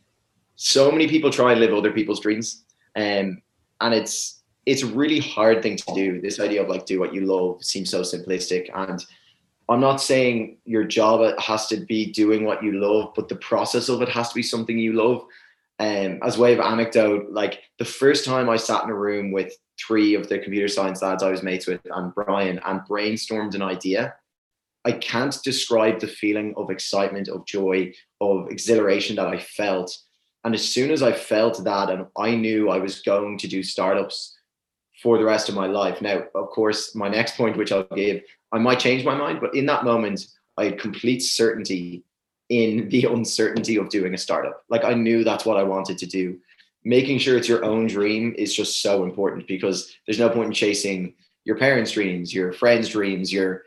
so 0.56 0.90
many 0.90 1.06
people 1.06 1.30
try 1.30 1.52
and 1.52 1.60
live 1.60 1.72
other 1.72 1.92
people's 1.92 2.20
dreams 2.20 2.64
um, 2.96 3.40
and 3.80 3.94
it's 3.94 4.42
it's 4.64 4.82
a 4.82 4.86
really 4.86 5.20
hard 5.20 5.62
thing 5.62 5.76
to 5.76 5.94
do. 5.94 6.20
This 6.20 6.40
idea 6.40 6.60
of 6.60 6.68
like 6.68 6.86
do 6.86 6.98
what 6.98 7.14
you 7.14 7.20
love 7.20 7.62
seems 7.62 7.90
so 7.90 8.00
simplistic 8.00 8.68
and 8.74 9.04
i'm 9.68 9.80
not 9.80 10.00
saying 10.00 10.58
your 10.64 10.84
job 10.84 11.38
has 11.38 11.66
to 11.66 11.76
be 11.76 12.12
doing 12.12 12.44
what 12.44 12.62
you 12.62 12.72
love 12.72 13.12
but 13.14 13.28
the 13.28 13.36
process 13.36 13.88
of 13.88 14.00
it 14.02 14.08
has 14.08 14.28
to 14.28 14.34
be 14.34 14.42
something 14.42 14.78
you 14.78 14.92
love. 14.92 15.24
Um, 15.78 16.20
as 16.22 16.38
way 16.38 16.54
of 16.54 16.60
anecdote 16.60 17.30
like 17.30 17.60
the 17.78 17.84
first 17.84 18.24
time 18.24 18.48
i 18.48 18.56
sat 18.56 18.84
in 18.84 18.90
a 18.90 18.94
room 18.94 19.30
with 19.30 19.52
three 19.78 20.14
of 20.14 20.26
the 20.26 20.38
computer 20.38 20.68
science 20.68 21.02
lads 21.02 21.22
i 21.22 21.30
was 21.30 21.42
mates 21.42 21.66
with 21.66 21.82
and 21.84 22.14
brian 22.14 22.58
and 22.64 22.80
brainstormed 22.88 23.54
an 23.54 23.60
idea 23.60 24.14
I 24.86 24.92
can't 24.92 25.36
describe 25.42 25.98
the 25.98 26.06
feeling 26.06 26.54
of 26.56 26.70
excitement, 26.70 27.28
of 27.28 27.44
joy, 27.44 27.92
of 28.20 28.48
exhilaration 28.50 29.16
that 29.16 29.26
I 29.26 29.40
felt 29.40 29.98
and 30.46 30.54
as 30.54 30.66
soon 30.66 30.92
as 30.92 31.02
I 31.02 31.12
felt 31.12 31.64
that, 31.64 31.90
and 31.90 32.06
I 32.16 32.36
knew 32.36 32.70
I 32.70 32.78
was 32.78 33.02
going 33.02 33.36
to 33.38 33.48
do 33.48 33.64
startups 33.64 34.38
for 35.02 35.18
the 35.18 35.24
rest 35.24 35.48
of 35.48 35.56
my 35.56 35.66
life. 35.66 36.00
Now, 36.00 36.22
of 36.36 36.50
course, 36.50 36.94
my 36.94 37.08
next 37.08 37.36
point, 37.36 37.56
which 37.56 37.72
I'll 37.72 37.82
give, 37.82 38.22
I 38.52 38.58
might 38.58 38.78
change 38.78 39.04
my 39.04 39.16
mind, 39.16 39.40
but 39.40 39.56
in 39.56 39.66
that 39.66 39.82
moment, 39.82 40.24
I 40.56 40.66
had 40.66 40.78
complete 40.78 41.18
certainty 41.18 42.04
in 42.48 42.88
the 42.90 43.04
uncertainty 43.12 43.76
of 43.76 43.88
doing 43.88 44.14
a 44.14 44.18
startup. 44.18 44.62
Like 44.68 44.84
I 44.84 44.94
knew 44.94 45.24
that's 45.24 45.44
what 45.44 45.56
I 45.56 45.64
wanted 45.64 45.98
to 45.98 46.06
do. 46.06 46.38
Making 46.84 47.18
sure 47.18 47.36
it's 47.36 47.48
your 47.48 47.64
own 47.64 47.88
dream 47.88 48.32
is 48.38 48.54
just 48.54 48.80
so 48.80 49.02
important 49.02 49.48
because 49.48 49.96
there's 50.06 50.20
no 50.20 50.30
point 50.30 50.46
in 50.46 50.52
chasing 50.52 51.14
your 51.44 51.58
parents' 51.58 51.90
dreams, 51.90 52.32
your 52.32 52.52
friends' 52.52 52.88
dreams, 52.88 53.32
your 53.32 53.64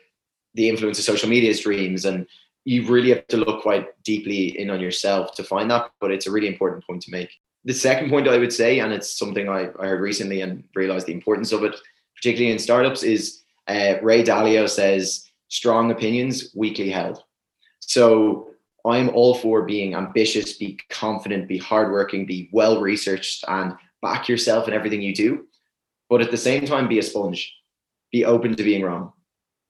the 0.53 0.69
influence 0.69 0.97
of 0.97 1.03
social 1.03 1.27
media's 1.27 1.59
dreams, 1.59 2.05
and 2.05 2.25
you 2.65 2.87
really 2.87 3.09
have 3.09 3.27
to 3.27 3.37
look 3.37 3.61
quite 3.61 3.87
deeply 4.03 4.59
in 4.59 4.69
on 4.69 4.79
yourself 4.79 5.33
to 5.35 5.43
find 5.43 5.71
that. 5.71 5.91
But 5.99 6.11
it's 6.11 6.27
a 6.27 6.31
really 6.31 6.47
important 6.47 6.85
point 6.85 7.01
to 7.03 7.11
make. 7.11 7.31
The 7.65 7.73
second 7.73 8.09
point 8.09 8.27
I 8.27 8.37
would 8.37 8.53
say, 8.53 8.79
and 8.79 8.93
it's 8.93 9.17
something 9.17 9.49
I, 9.49 9.69
I 9.79 9.87
heard 9.87 10.01
recently 10.01 10.41
and 10.41 10.63
realized 10.75 11.07
the 11.07 11.13
importance 11.13 11.51
of 11.51 11.63
it, 11.63 11.75
particularly 12.15 12.51
in 12.51 12.59
startups, 12.59 13.03
is 13.03 13.41
uh, 13.67 13.95
Ray 14.01 14.23
Dalio 14.23 14.69
says 14.69 15.29
strong 15.49 15.91
opinions 15.91 16.51
weakly 16.55 16.89
held. 16.89 17.23
So 17.79 18.49
I'm 18.85 19.09
all 19.09 19.35
for 19.35 19.63
being 19.63 19.93
ambitious, 19.93 20.53
be 20.53 20.79
confident, 20.89 21.47
be 21.47 21.57
hardworking, 21.57 22.25
be 22.25 22.49
well 22.53 22.79
researched, 22.79 23.43
and 23.47 23.75
back 24.01 24.29
yourself 24.29 24.67
in 24.67 24.73
everything 24.73 25.01
you 25.01 25.13
do. 25.13 25.47
But 26.09 26.21
at 26.21 26.31
the 26.31 26.37
same 26.37 26.65
time, 26.65 26.87
be 26.87 26.99
a 26.99 27.03
sponge. 27.03 27.53
Be 28.11 28.25
open 28.25 28.55
to 28.55 28.63
being 28.63 28.83
wrong. 28.83 29.13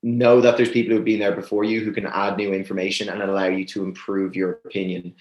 Know 0.01 0.39
that 0.41 0.55
there's 0.55 0.71
people 0.71 0.95
who've 0.95 1.05
been 1.05 1.19
there 1.19 1.35
before 1.35 1.63
you 1.63 1.83
who 1.83 1.91
can 1.91 2.05
add 2.05 2.37
new 2.37 2.53
information 2.53 3.09
and 3.09 3.21
allow 3.21 3.47
you 3.47 3.65
to 3.65 3.83
improve 3.83 4.35
your 4.35 4.61
opinion. 4.65 5.15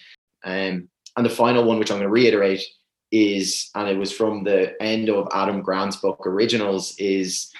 Um, 0.45 0.89
and 1.17 1.27
the 1.27 1.31
final 1.31 1.65
one, 1.65 1.79
which 1.79 1.91
I'm 1.91 1.99
going 1.99 2.07
to 2.07 2.11
reiterate, 2.11 2.63
is, 3.11 3.71
and 3.75 3.89
it 3.89 3.97
was 3.97 4.13
from 4.13 4.45
the 4.45 4.81
end 4.81 5.09
of 5.09 5.29
Adam 5.33 5.63
Grant's 5.63 5.97
book 5.97 6.25
Originals, 6.27 6.95
is 6.99 7.53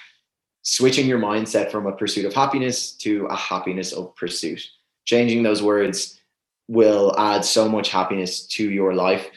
switching 0.61 1.07
your 1.07 1.19
mindset 1.19 1.71
from 1.71 1.87
a 1.87 1.91
pursuit 1.91 2.25
of 2.25 2.33
happiness 2.33 2.91
to 2.91 3.25
a 3.25 3.35
happiness 3.35 3.91
of 3.91 4.15
pursuit. 4.15 4.61
Changing 5.05 5.43
those 5.43 5.61
words 5.61 6.21
will 6.67 7.15
add 7.17 7.43
so 7.43 7.67
much 7.67 7.89
happiness 7.89 8.45
to 8.47 8.69
your 8.69 8.93
life. 8.93 9.27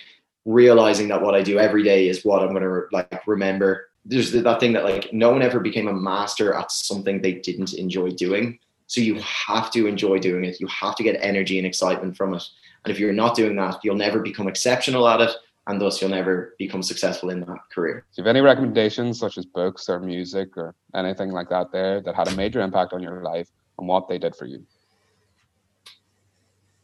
Realizing 0.45 1.09
that 1.09 1.23
what 1.23 1.35
I 1.35 1.43
do 1.43 1.59
every 1.59 1.83
day 1.83 2.09
is 2.09 2.25
what 2.25 2.43
I'm 2.43 2.51
going 2.51 2.63
to 2.63 2.83
like 2.93 3.27
remember. 3.27 3.89
There's 4.05 4.33
that 4.33 4.61
thing 4.61 4.73
that 4.73 4.85
like 4.85 5.13
no 5.13 5.31
one 5.31 5.43
ever 5.43 5.61
became 5.61 5.89
a 5.89 5.93
master 5.93 6.55
at 6.55 6.73
something 6.73 7.21
they 7.21 7.35
didn't 7.35 7.75
enjoy 7.75 8.11
doing. 8.11 8.59
So 8.87 9.01
you 9.01 9.21
have 9.21 9.71
to 9.73 9.87
enjoy 9.87 10.19
doing 10.19 10.45
it. 10.45 10.61
You 10.61 10.67
have 10.67 10.97
to 10.97 11.03
get 11.03 11.17
energy 11.21 11.59
and 11.59 11.67
excitement 11.67 12.17
from 12.17 12.35
it. 12.35 12.43
And 12.85 12.93
if 12.93 12.99
you're 12.99 13.13
not 13.13 13.37
doing 13.37 13.57
that, 13.57 13.79
you'll 13.83 13.95
never 13.95 14.19
become 14.19 14.49
exceptional 14.49 15.09
at 15.09 15.21
it 15.21 15.31
and 15.67 15.81
thus 15.81 16.01
you'll 16.01 16.11
never 16.11 16.55
become 16.59 16.83
successful 16.83 17.31
in 17.31 17.41
that 17.41 17.71
career. 17.73 18.05
Do 18.15 18.23
you 18.23 18.25
have 18.25 18.31
any 18.35 18.41
recommendations, 18.41 19.19
such 19.19 19.39
as 19.39 19.47
books 19.47 19.89
or 19.89 20.01
music 20.01 20.57
or 20.57 20.75
anything 20.95 21.31
like 21.31 21.49
that, 21.51 21.71
there 21.71 22.01
that 22.01 22.15
had 22.15 22.29
a 22.29 22.37
major 22.37 22.61
impact 22.61 22.93
on 22.93 23.03
your 23.03 23.23
life 23.23 23.49
and 23.79 23.87
what 23.87 24.09
they 24.09 24.19
did 24.19 24.35
for 24.35 24.47
you? 24.47 24.65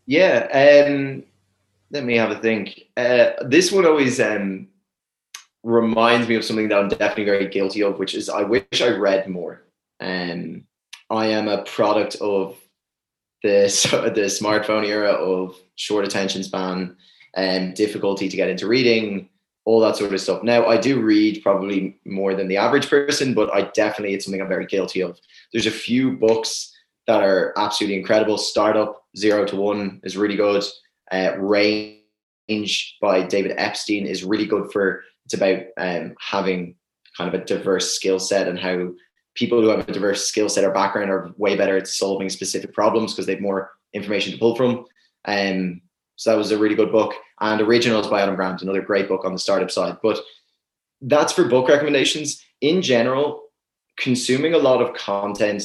Yeah, 0.06 0.86
um, 0.86 1.24
let 1.90 2.04
me 2.04 2.16
have 2.16 2.30
a 2.30 2.38
think. 2.38 2.84
Uh, 2.96 3.30
this 3.42 3.72
one 3.72 3.84
always 3.84 4.20
um, 4.20 4.68
reminds 5.62 6.28
me 6.28 6.36
of 6.36 6.44
something 6.44 6.68
that 6.68 6.78
I'm 6.78 6.88
definitely 6.88 7.24
very 7.24 7.48
guilty 7.48 7.82
of, 7.82 7.98
which 7.98 8.14
is 8.14 8.28
I 8.28 8.42
wish 8.42 8.80
I 8.80 8.88
read 8.90 9.28
more. 9.28 9.62
Um, 10.00 10.64
I 11.10 11.26
am 11.26 11.48
a 11.48 11.62
product 11.64 12.16
of 12.16 12.56
the 13.42 13.64
the 14.14 14.22
smartphone 14.22 14.86
era 14.86 15.12
of 15.12 15.56
short 15.76 16.04
attention 16.04 16.42
span 16.42 16.96
and 17.34 17.74
difficulty 17.74 18.28
to 18.28 18.36
get 18.36 18.48
into 18.48 18.66
reading, 18.66 19.28
all 19.64 19.80
that 19.80 19.96
sort 19.96 20.12
of 20.12 20.20
stuff. 20.20 20.42
Now, 20.42 20.66
I 20.66 20.78
do 20.78 21.00
read 21.00 21.42
probably 21.42 21.98
more 22.04 22.34
than 22.34 22.48
the 22.48 22.56
average 22.56 22.88
person, 22.88 23.34
but 23.34 23.52
I 23.52 23.62
definitely, 23.74 24.14
it's 24.14 24.24
something 24.24 24.40
I'm 24.40 24.48
very 24.48 24.66
guilty 24.66 25.02
of. 25.02 25.18
There's 25.52 25.66
a 25.66 25.70
few 25.70 26.12
books 26.12 26.74
that 27.06 27.22
are 27.22 27.52
absolutely 27.56 27.98
incredible. 27.98 28.38
Startup 28.38 29.04
Zero 29.16 29.44
to 29.44 29.56
One 29.56 30.00
is 30.04 30.16
really 30.16 30.36
good. 30.36 30.64
Uh, 31.12 31.36
Range 31.38 32.96
by 33.00 33.22
David 33.22 33.54
Epstein 33.56 34.06
is 34.06 34.24
really 34.24 34.46
good 34.46 34.72
for, 34.72 35.04
it's 35.28 35.34
about 35.34 35.62
um, 35.76 36.14
having 36.18 36.74
kind 37.14 37.32
of 37.32 37.38
a 37.38 37.44
diverse 37.44 37.94
skill 37.94 38.18
set 38.18 38.48
and 38.48 38.58
how 38.58 38.92
people 39.34 39.60
who 39.60 39.68
have 39.68 39.86
a 39.86 39.92
diverse 39.92 40.26
skill 40.26 40.48
set 40.48 40.64
or 40.64 40.72
background 40.72 41.10
are 41.10 41.30
way 41.36 41.54
better 41.54 41.76
at 41.76 41.86
solving 41.86 42.30
specific 42.30 42.72
problems 42.72 43.12
because 43.12 43.26
they 43.26 43.34
have 43.34 43.42
more 43.42 43.72
information 43.92 44.32
to 44.32 44.38
pull 44.38 44.56
from. 44.56 44.86
Um, 45.26 45.82
so 46.16 46.30
that 46.30 46.38
was 46.38 46.50
a 46.50 46.56
really 46.56 46.74
good 46.74 46.90
book. 46.90 47.12
And 47.40 47.60
Originals 47.60 48.08
by 48.08 48.22
Adam 48.22 48.36
Grant, 48.36 48.62
another 48.62 48.80
great 48.80 49.06
book 49.06 49.26
on 49.26 49.34
the 49.34 49.38
startup 49.38 49.70
side. 49.70 49.98
But 50.02 50.18
that's 51.02 51.34
for 51.34 51.44
book 51.44 51.68
recommendations. 51.68 52.42
In 52.62 52.80
general, 52.80 53.42
consuming 53.98 54.54
a 54.54 54.58
lot 54.58 54.80
of 54.80 54.94
content 54.94 55.62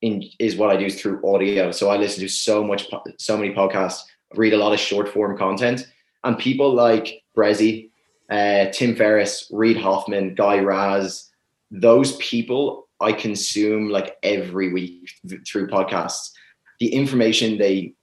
in 0.00 0.24
is 0.38 0.56
what 0.56 0.70
I 0.70 0.78
do 0.78 0.88
through 0.88 1.20
audio. 1.30 1.72
So 1.72 1.90
I 1.90 1.98
listen 1.98 2.22
to 2.22 2.28
so 2.28 2.64
much, 2.64 2.88
so 3.18 3.36
many 3.36 3.54
podcasts, 3.54 4.00
read 4.34 4.54
a 4.54 4.56
lot 4.58 4.72
of 4.72 4.80
short 4.80 5.10
form 5.10 5.36
content, 5.36 5.86
and 6.24 6.38
people 6.38 6.72
like 6.72 7.22
Bressie, 7.36 7.90
uh, 8.34 8.70
Tim 8.72 8.96
Ferriss, 8.96 9.48
Reid 9.52 9.76
Hoffman, 9.76 10.34
Guy 10.34 10.58
Raz, 10.58 11.30
those 11.70 12.16
people 12.16 12.88
I 13.00 13.12
consume 13.12 13.90
like 13.90 14.16
every 14.22 14.72
week 14.72 15.08
through 15.46 15.68
podcasts. 15.68 16.32
The 16.80 16.92
information 16.92 17.58
they 17.58 17.94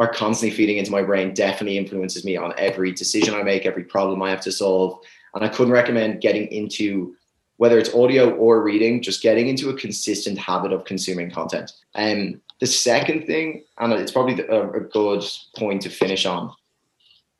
are 0.00 0.12
constantly 0.12 0.56
feeding 0.56 0.78
into 0.78 0.90
my 0.90 1.02
brain 1.02 1.32
definitely 1.32 1.78
influences 1.78 2.24
me 2.24 2.36
on 2.36 2.54
every 2.58 2.92
decision 2.92 3.34
I 3.34 3.42
make, 3.42 3.66
every 3.66 3.84
problem 3.84 4.20
I 4.22 4.30
have 4.30 4.40
to 4.42 4.52
solve. 4.52 4.98
And 5.34 5.44
I 5.44 5.48
couldn't 5.48 5.72
recommend 5.72 6.22
getting 6.22 6.48
into 6.48 7.14
whether 7.58 7.78
it's 7.78 7.94
audio 7.94 8.30
or 8.34 8.62
reading, 8.62 9.02
just 9.02 9.22
getting 9.22 9.48
into 9.48 9.70
a 9.70 9.76
consistent 9.76 10.38
habit 10.38 10.72
of 10.72 10.84
consuming 10.86 11.30
content. 11.30 11.72
And 11.94 12.34
um, 12.34 12.40
the 12.60 12.66
second 12.66 13.26
thing, 13.26 13.64
and 13.78 13.92
it's 13.92 14.12
probably 14.12 14.40
a, 14.40 14.70
a 14.70 14.80
good 14.80 15.22
point 15.56 15.82
to 15.82 15.90
finish 15.90 16.26
on, 16.26 16.52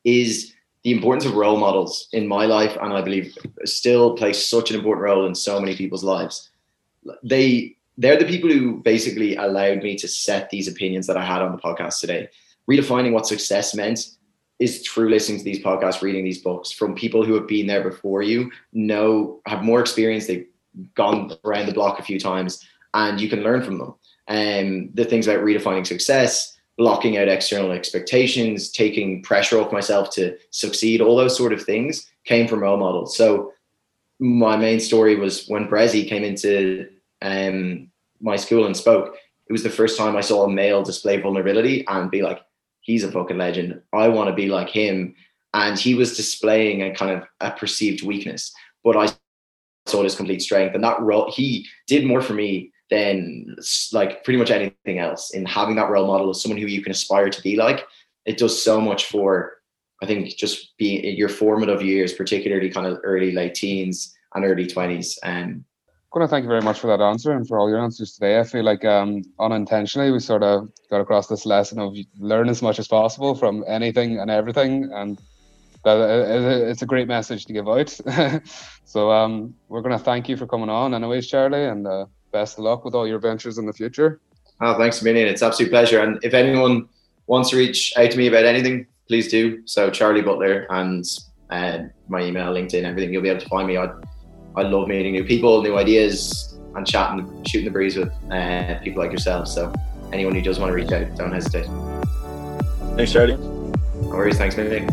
is 0.05 0.53
the 0.83 0.91
importance 0.91 1.25
of 1.25 1.35
role 1.35 1.57
models 1.57 2.07
in 2.13 2.27
my 2.27 2.45
life, 2.45 2.77
and 2.81 2.93
I 2.93 3.01
believe 3.01 3.37
still 3.65 4.15
play 4.15 4.33
such 4.33 4.69
an 4.69 4.77
important 4.77 5.03
role 5.03 5.25
in 5.25 5.35
so 5.35 5.59
many 5.59 5.75
people's 5.75 6.03
lives. 6.03 6.49
They 7.23 7.75
they're 7.97 8.17
the 8.17 8.25
people 8.25 8.49
who 8.49 8.81
basically 8.81 9.35
allowed 9.35 9.83
me 9.83 9.97
to 9.97 10.07
set 10.07 10.49
these 10.49 10.69
opinions 10.69 11.05
that 11.07 11.17
I 11.17 11.25
had 11.25 11.41
on 11.41 11.51
the 11.51 11.57
podcast 11.57 11.99
today 11.99 12.29
redefining 12.69 13.13
what 13.13 13.27
success 13.27 13.73
meant 13.73 14.07
is 14.59 14.87
through 14.87 15.09
listening 15.09 15.39
to 15.39 15.43
these 15.43 15.63
podcasts, 15.63 16.01
reading 16.01 16.23
these 16.23 16.41
books 16.41 16.71
from 16.71 16.93
people 16.93 17.25
who 17.25 17.33
have 17.33 17.47
been 17.47 17.65
there 17.65 17.83
before 17.83 18.21
you, 18.21 18.51
know, 18.73 19.41
have 19.45 19.63
more 19.63 19.79
experience, 19.79 20.27
they've 20.27 20.47
gone 20.95 21.31
around 21.45 21.65
the 21.65 21.73
block 21.73 21.99
a 21.99 22.03
few 22.03 22.19
times, 22.19 22.63
and 22.93 23.19
you 23.19 23.29
can 23.29 23.41
learn 23.41 23.63
from 23.63 23.77
them. 23.77 23.95
And 24.27 24.83
um, 24.83 24.89
the 24.93 25.05
things 25.05 25.27
about 25.27 25.43
redefining 25.43 25.87
success, 25.87 26.58
blocking 26.79 27.17
out 27.17 27.27
external 27.27 27.73
expectations, 27.73 28.71
taking 28.71 29.21
pressure 29.21 29.59
off 29.59 29.73
myself 29.73 30.09
to 30.11 30.37
succeed, 30.51 31.01
all 31.01 31.17
those 31.17 31.35
sort 31.35 31.51
of 31.51 31.61
things 31.61 32.09
came 32.23 32.47
from 32.47 32.61
role 32.61 32.77
models. 32.77 33.17
So 33.17 33.51
my 34.17 34.55
main 34.55 34.79
story 34.79 35.17
was 35.17 35.45
when 35.47 35.67
Bressie 35.67 36.07
came 36.07 36.23
into 36.23 36.87
um, 37.21 37.91
my 38.21 38.37
school 38.37 38.65
and 38.65 38.77
spoke. 38.77 39.17
It 39.47 39.51
was 39.51 39.61
the 39.61 39.69
first 39.69 39.97
time 39.97 40.15
I 40.15 40.21
saw 40.21 40.45
a 40.45 40.49
male 40.49 40.81
display 40.81 41.19
vulnerability 41.19 41.85
and 41.85 42.09
be 42.09 42.21
like, 42.21 42.39
he's 42.79 43.03
a 43.03 43.11
fucking 43.11 43.37
legend. 43.37 43.81
I 43.91 44.07
want 44.07 44.29
to 44.29 44.33
be 44.33 44.47
like 44.47 44.69
him. 44.69 45.15
And 45.53 45.77
he 45.77 45.95
was 45.95 46.15
displaying 46.15 46.81
a 46.83 46.95
kind 46.95 47.11
of 47.11 47.27
a 47.41 47.51
perceived 47.51 48.05
weakness, 48.05 48.53
but 48.85 48.95
I 48.95 49.13
saw 49.85 50.03
his 50.03 50.15
complete 50.15 50.41
strength. 50.41 50.75
And 50.75 50.83
that 50.85 51.01
role, 51.01 51.29
he 51.29 51.67
did 51.87 52.05
more 52.05 52.21
for 52.21 52.33
me 52.33 52.71
than 52.89 53.55
like 53.93 54.23
pretty 54.23 54.39
much 54.39 54.51
anything 54.51 54.99
else 54.99 55.31
in 55.31 55.45
having 55.45 55.75
that 55.75 55.89
role 55.89 56.07
model 56.07 56.29
as 56.29 56.41
someone 56.41 56.59
who 56.59 56.67
you 56.67 56.81
can 56.81 56.91
aspire 56.91 57.29
to 57.29 57.41
be 57.41 57.55
like. 57.55 57.85
It 58.25 58.37
does 58.37 58.61
so 58.61 58.81
much 58.81 59.05
for, 59.05 59.53
I 60.01 60.05
think, 60.05 60.35
just 60.37 60.77
being 60.77 61.15
your 61.15 61.29
formative 61.29 61.81
years, 61.81 62.13
particularly 62.13 62.69
kind 62.69 62.87
of 62.87 62.99
early, 63.03 63.31
late 63.31 63.55
teens 63.55 64.15
and 64.35 64.45
early 64.45 64.65
20s. 64.65 65.17
And 65.23 65.63
I 66.11 66.17
want 66.17 66.27
to 66.27 66.33
thank 66.33 66.43
you 66.43 66.49
very 66.49 66.61
much 66.61 66.79
for 66.79 66.87
that 66.87 67.01
answer 67.03 67.33
and 67.33 67.47
for 67.47 67.59
all 67.59 67.69
your 67.69 67.79
answers 67.79 68.13
today. 68.13 68.39
I 68.39 68.43
feel 68.43 68.63
like 68.63 68.83
um, 68.83 69.21
unintentionally 69.39 70.11
we 70.11 70.19
sort 70.19 70.41
of 70.41 70.69
got 70.89 71.01
across 71.01 71.27
this 71.27 71.45
lesson 71.45 71.79
of 71.79 71.95
learn 72.17 72.49
as 72.49 72.63
much 72.63 72.79
as 72.79 72.87
possible 72.87 73.35
from 73.35 73.63
anything 73.67 74.19
and 74.19 74.31
everything, 74.31 74.91
and 74.91 75.19
that 75.83 75.97
uh, 75.97 76.69
it's 76.69 76.81
a 76.81 76.87
great 76.87 77.07
message 77.07 77.45
to 77.45 77.53
give 77.53 77.67
out. 77.67 77.89
so 78.85 79.11
um, 79.11 79.53
we're 79.67 79.83
to 79.83 79.99
thank 79.99 80.27
you 80.27 80.35
for 80.35 80.47
coming 80.47 80.69
on, 80.69 80.95
anyways, 80.95 81.27
Charlie, 81.27 81.65
and 81.65 81.85
uh, 81.85 82.05
best 82.31 82.57
of 82.57 82.63
luck 82.63 82.85
with 82.85 82.95
all 82.95 83.07
your 83.07 83.19
ventures 83.19 83.57
in 83.57 83.65
the 83.65 83.73
future. 83.73 84.19
Oh, 84.61 84.77
thanks 84.77 85.01
a 85.01 85.05
million. 85.05 85.27
It's 85.27 85.41
absolute 85.41 85.69
pleasure. 85.69 86.01
And 86.01 86.19
if 86.23 86.33
anyone 86.33 86.87
wants 87.27 87.49
to 87.51 87.57
reach 87.57 87.93
out 87.97 88.11
to 88.11 88.17
me 88.17 88.27
about 88.27 88.45
anything, 88.45 88.87
please 89.07 89.29
do. 89.29 89.65
So 89.65 89.89
Charlie 89.89 90.21
Butler 90.21 90.67
and 90.69 91.05
uh, 91.49 91.79
my 92.07 92.23
email, 92.23 92.53
LinkedIn, 92.53 92.83
everything. 92.83 93.13
You'll 93.13 93.21
be 93.21 93.29
able 93.29 93.41
to 93.41 93.49
find 93.49 93.67
me. 93.67 93.77
I'd, 93.77 93.91
I 94.55 94.63
love 94.63 94.87
meeting 94.87 95.13
new 95.13 95.23
people, 95.23 95.61
new 95.61 95.77
ideas, 95.77 96.59
and 96.75 96.85
chatting, 96.85 97.43
shooting 97.45 97.65
the 97.65 97.71
breeze 97.71 97.97
with 97.97 98.11
uh, 98.31 98.79
people 98.83 99.01
like 99.01 99.11
yourself. 99.11 99.47
So 99.47 99.73
anyone 100.11 100.35
who 100.35 100.41
does 100.41 100.59
want 100.59 100.71
to 100.71 100.75
reach 100.75 100.91
out, 100.91 101.15
don't 101.17 101.31
hesitate. 101.31 101.67
Thanks, 102.95 103.13
Charlie. 103.13 103.37
No 103.37 104.09
worries. 104.09 104.37
Thanks, 104.37 104.57
Nick. 104.57 104.89